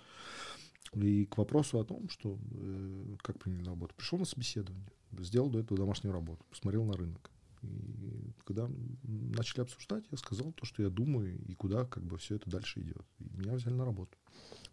[0.94, 3.94] И к вопросу о том, что э, как приняли на работу.
[3.96, 4.90] Пришел на собеседование,
[5.20, 7.30] сделал до этого домашнюю работу, посмотрел на рынок.
[7.62, 8.70] И когда
[9.04, 12.80] начали обсуждать, я сказал то, что я думаю, и куда как бы все это дальше
[12.82, 13.06] идет.
[13.20, 14.18] И меня взяли на работу.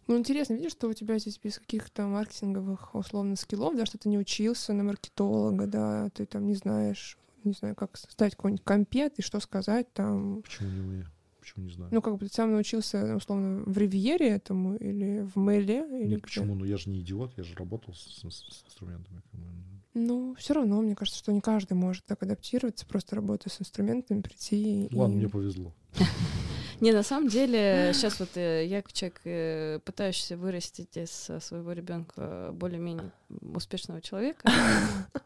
[0.07, 4.07] Ну, интересно, видишь, что у тебя здесь без каких-то маркетинговых, условно, скиллов, да, что ты
[4.07, 9.19] не учился на маркетолога, да, ты там не знаешь, не знаю, как ставить какой-нибудь компет
[9.19, 10.41] и что сказать там.
[10.43, 11.07] Почему не умею?
[11.39, 11.91] Почему не знаю?
[11.93, 16.21] Ну, как бы ты сам научился, условно, в Ривьере этому или в Мэле, или Нет,
[16.21, 16.55] почему?
[16.55, 19.21] Ну я же не идиот, я же работал с, с- с инструментами.
[19.31, 19.47] как бы.
[19.93, 24.21] Ну, все равно, мне кажется, что не каждый может так адаптироваться, просто работая с инструментами,
[24.21, 24.95] прийти и...
[24.95, 25.73] Ладно, мне повезло.
[26.79, 31.39] Не, на самом деле, сейчас вот э, я как человек, э, пытающийся вырастить из э,
[31.39, 33.11] своего ребенка более-менее
[33.55, 34.47] успешного человека,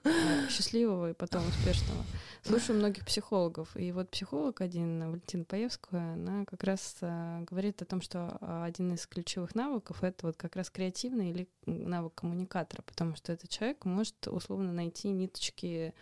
[0.49, 2.03] счастливого и потом успешного,
[2.41, 3.75] слушаю многих психологов.
[3.75, 8.93] И вот психолог один, Валентина Паевская, она как раз говорит о том, что э, один
[8.93, 13.83] из ключевых навыков— это вот как раз креативный или навык коммуникатора, потому что этот человек
[13.83, 15.93] может условно найти ниточки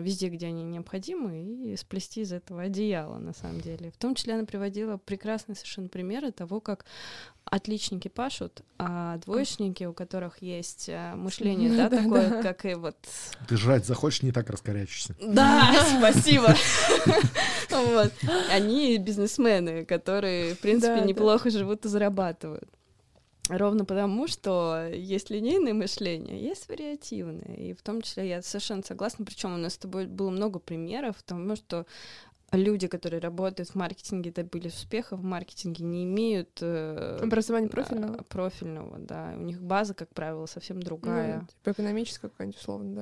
[0.00, 3.90] везде, где они необходимы, и сплести из этого одеяло, на самом деле.
[3.90, 6.84] В том числе она приводила прекрасные совершенно примеры того, как
[7.44, 12.42] отличники пашут, а двоечники, у которых есть э, мышление, да, Да, такое, да.
[12.42, 12.96] как и вот...
[13.48, 15.16] Ты жрать захочешь, не так раскорячишься.
[15.20, 16.54] Да, спасибо.
[17.70, 18.12] Вот.
[18.50, 22.68] Они бизнесмены, которые, в принципе, неплохо живут и зарабатывают.
[23.50, 27.54] Ровно потому, что есть линейное мышление, есть вариативное.
[27.56, 29.24] И в том числе я совершенно согласна.
[29.24, 31.86] Причем у нас с тобой было много примеров тому, что
[32.52, 38.22] люди, которые работают в маркетинге, добились успеха в маркетинге, не имеют э, Образование а, профильного?
[38.24, 39.34] профильного, да.
[39.36, 41.40] У них база, как правило, совсем другая.
[41.40, 42.94] Ну, типа экономическая какая-нибудь, условно,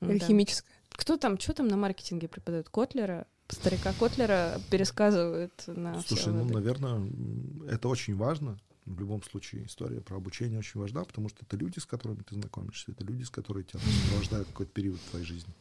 [0.00, 0.08] да?
[0.08, 0.26] Или Да.
[0.26, 0.70] химическая.
[0.90, 2.68] Кто там, что там на маркетинге преподают?
[2.68, 3.26] Котлера?
[3.48, 7.02] Старика Котлера пересказывают на Слушай, ну, наверное,
[7.68, 8.58] это очень важно.
[8.84, 12.34] В любом случае история про обучение очень важна, потому что это люди, с которыми ты
[12.34, 15.54] знакомишься, это люди, с которыми тебя сопровождают какой-то период в твоей жизни.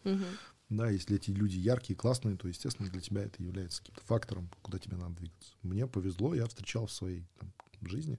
[0.70, 4.80] Да, если эти люди яркие, классные, то, естественно, для тебя это является каким-то фактором, куда
[4.80, 5.54] тебе надо двигаться.
[5.64, 8.18] Мне повезло, я встречал в своей там, жизни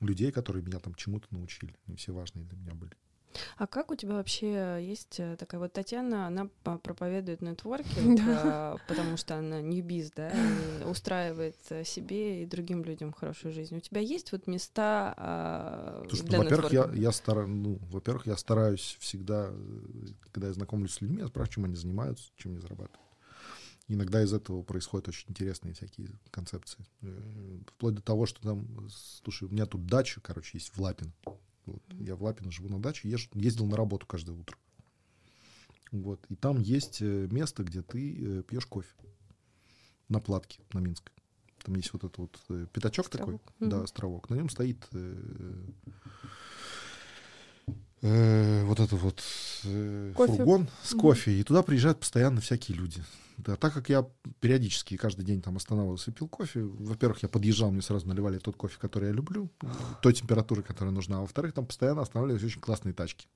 [0.00, 1.74] людей, которые меня там чему-то научили.
[1.86, 2.92] Они все важные для меня были.
[3.56, 8.76] А как у тебя вообще есть э, такая вот Татьяна, она проповедует нетворкинг, Да.
[8.76, 13.76] э, потому что она ньюбиз, да, и устраивает э, себе и другим людям хорошую жизнь.
[13.76, 17.10] У тебя есть вот места а, Слушай, ну, для во-первых, я, я
[17.46, 19.50] ну, во-первых, я стараюсь всегда,
[20.32, 23.00] когда я знакомлюсь с людьми, я спрашиваю, чем они занимаются, чем они зарабатывают.
[23.86, 26.86] Иногда из этого происходят очень интересные всякие концепции.
[27.02, 31.12] Э, Вплоть до того, что там, слушай, у меня тут дача, короче, есть в Лапино.
[31.66, 31.82] Вот.
[31.98, 34.56] Я в Лапино живу на даче, езж- ездил на работу каждое утро.
[35.92, 36.24] Вот.
[36.28, 38.90] И там есть э, место, где ты э, пьешь кофе
[40.08, 41.12] на платке, на Минской.
[41.64, 43.54] Там есть вот этот вот э, пятачок такой, Островок.
[43.60, 44.30] да, островок.
[44.30, 45.64] На нем стоит э,
[48.04, 49.22] э, вот этот вот
[49.64, 50.32] э, Кофе.
[50.32, 53.02] фургон с кофе, и туда приезжают постоянно всякие люди.
[53.38, 54.06] Да, так как я
[54.38, 58.56] периодически каждый день там останавливался и пил кофе, во-первых, я подъезжал, мне сразу наливали тот
[58.56, 59.50] кофе, который я люблю,
[60.02, 63.26] той температуры, которая нужна, а во-вторых, там постоянно останавливались очень классные тачки.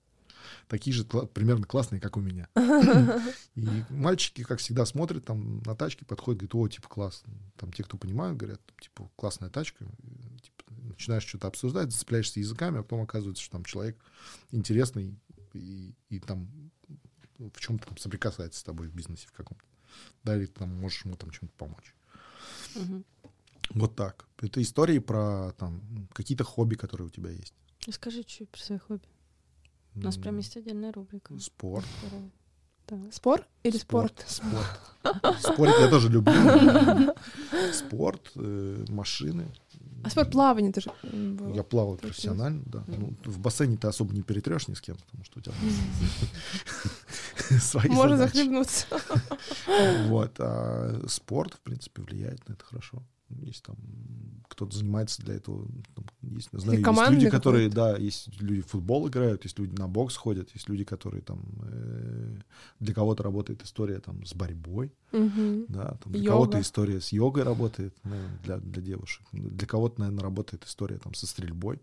[0.67, 2.49] Такие же примерно классные, как у меня.
[3.55, 7.23] И мальчики, как всегда, смотрят там на тачки, подходят, говорят, о, типа, класс.
[7.57, 9.85] Там те, кто понимают, говорят, типа, классная тачка.
[10.43, 10.58] Типа,
[10.89, 13.99] начинаешь что-то обсуждать, зацепляешься языками, а потом оказывается, что там человек
[14.51, 15.19] интересный
[15.55, 16.49] и, и там
[17.39, 19.65] в чем-то там соприкасается с тобой в бизнесе в каком-то.
[20.25, 21.95] Да, или ты там можешь ему там чем-то помочь.
[22.75, 23.05] Мгм.
[23.71, 24.27] Вот так.
[24.41, 27.55] Это истории про там какие-то хобби, которые у тебя есть.
[27.87, 29.07] Расскажи чуть про свои хобби.
[29.95, 31.39] У нас прям есть отдельная рубрика.
[31.39, 31.87] Спорт.
[32.07, 32.31] Здорово.
[32.89, 33.13] Да.
[33.13, 34.25] Спор или спорт?
[34.27, 34.81] Спорт.
[35.41, 36.33] Спорить я тоже люблю.
[37.73, 39.53] Спорт, э, машины.
[40.05, 41.55] А спорт плавание тоже м, было.
[41.55, 42.17] Я плавал Крутилось.
[42.17, 42.85] профессионально, да.
[42.87, 45.55] Ну, в бассейне ты особо не перетрешь ни с кем, потому что у тебя
[47.61, 48.87] свои Можно захлебнуться.
[50.09, 50.35] Вот.
[50.39, 53.03] А спорт, в принципе, влияет на это хорошо.
[53.43, 53.77] Есть там
[54.49, 55.69] кто-то занимается для этого.
[55.95, 59.89] Там, есть, знаю, есть люди, которые, да, есть люди в футбол играют, есть люди на
[59.89, 62.39] бокс ходят, есть люди, которые там э,
[62.81, 65.67] для кого-то работает история там с борьбой, Мгм.
[65.69, 66.29] да, там для Йога.
[66.33, 69.27] кого-то история с йогой работает, ну, для, для девушек.
[69.33, 71.81] Для кого-то, наверное, работает история там со стрельбой.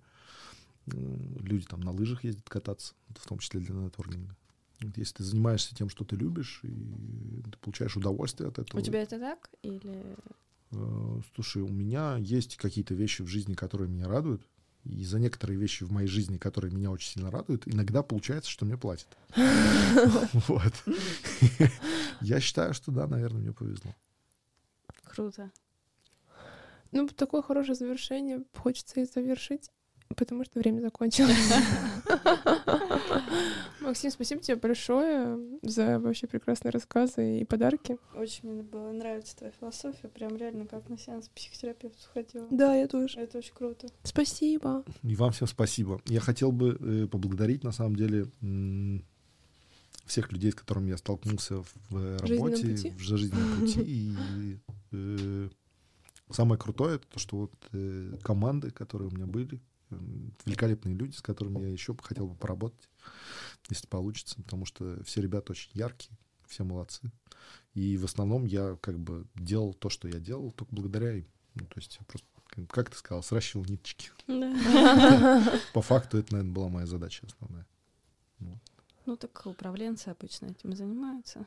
[0.87, 4.35] Люди там на лыжах ездят кататься, в том числе для нетворкинга.
[4.97, 6.67] Если ты занимаешься тем, что ты любишь, и
[7.51, 8.79] ты получаешь удовольствие от этого.
[8.79, 9.49] У тебя это так?
[9.63, 10.15] Или
[11.35, 14.47] Слушай, у меня есть какие-то вещи в жизни, которые меня радуют.
[14.83, 18.65] И за некоторые вещи в моей жизни, которые меня очень сильно радуют, иногда получается, что
[18.65, 19.07] мне платят.
[20.47, 20.73] Вот.
[22.21, 23.95] Я считаю, что да, наверное, мне повезло.
[25.03, 25.51] круто?
[26.91, 28.43] Ну, такое хорошее завершение.
[28.55, 29.71] Хочется и завершить,
[30.15, 31.53] потому что время закончилось.
[33.81, 37.97] Максим, спасибо тебе большое за вообще прекрасные рассказы и подарки.
[38.15, 42.47] Очень мне было нравится твоя философия, прям реально как на сеанс психотерапевта сходила.
[42.49, 43.19] Да, я тоже.
[43.19, 43.87] Это очень круто.
[44.03, 44.83] Спасибо.
[45.03, 46.01] И вам всем спасибо.
[46.05, 48.27] Я хотел бы э, поблагодарить, на самом деле,
[50.05, 53.81] всех людей, с которыми я столкнулся в работе, в жизненном пути.
[53.85, 54.57] И
[54.91, 55.49] э,
[56.31, 59.59] самое крутое, это то, что вот э, команды, которые у меня были,
[59.89, 62.89] великолепные люди, с которыми я еще бы хотел бы поработать,
[63.69, 66.17] если получится, потому что все ребята очень яркие,
[66.47, 67.11] все молодцы.
[67.73, 71.27] И в основном я как бы делал то, что я делал, только благодаря им.
[71.55, 72.27] Ну, то есть я просто,
[72.67, 74.11] как- ты сказал, сращивал ниточки.
[74.27, 75.59] Да.
[75.73, 77.65] По факту это, наверное, была моя задача основная.
[79.05, 81.45] Ну так управленцы обычно этим и занимаются.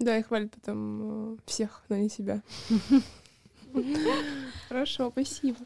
[0.00, 2.42] Да, и хвалит потом э, всех, но не себя.
[4.68, 5.58] Хорошо, спасибо.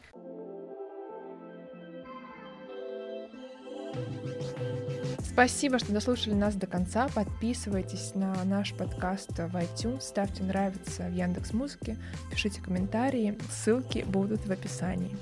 [5.35, 7.09] Спасибо, что дослушали нас до конца.
[7.13, 11.97] Подписывайтесь на наш подкаст в iTunes, ставьте нравится в Яндекс Музыке,
[12.31, 15.13] пишите комментарии, ссылки будут в описании.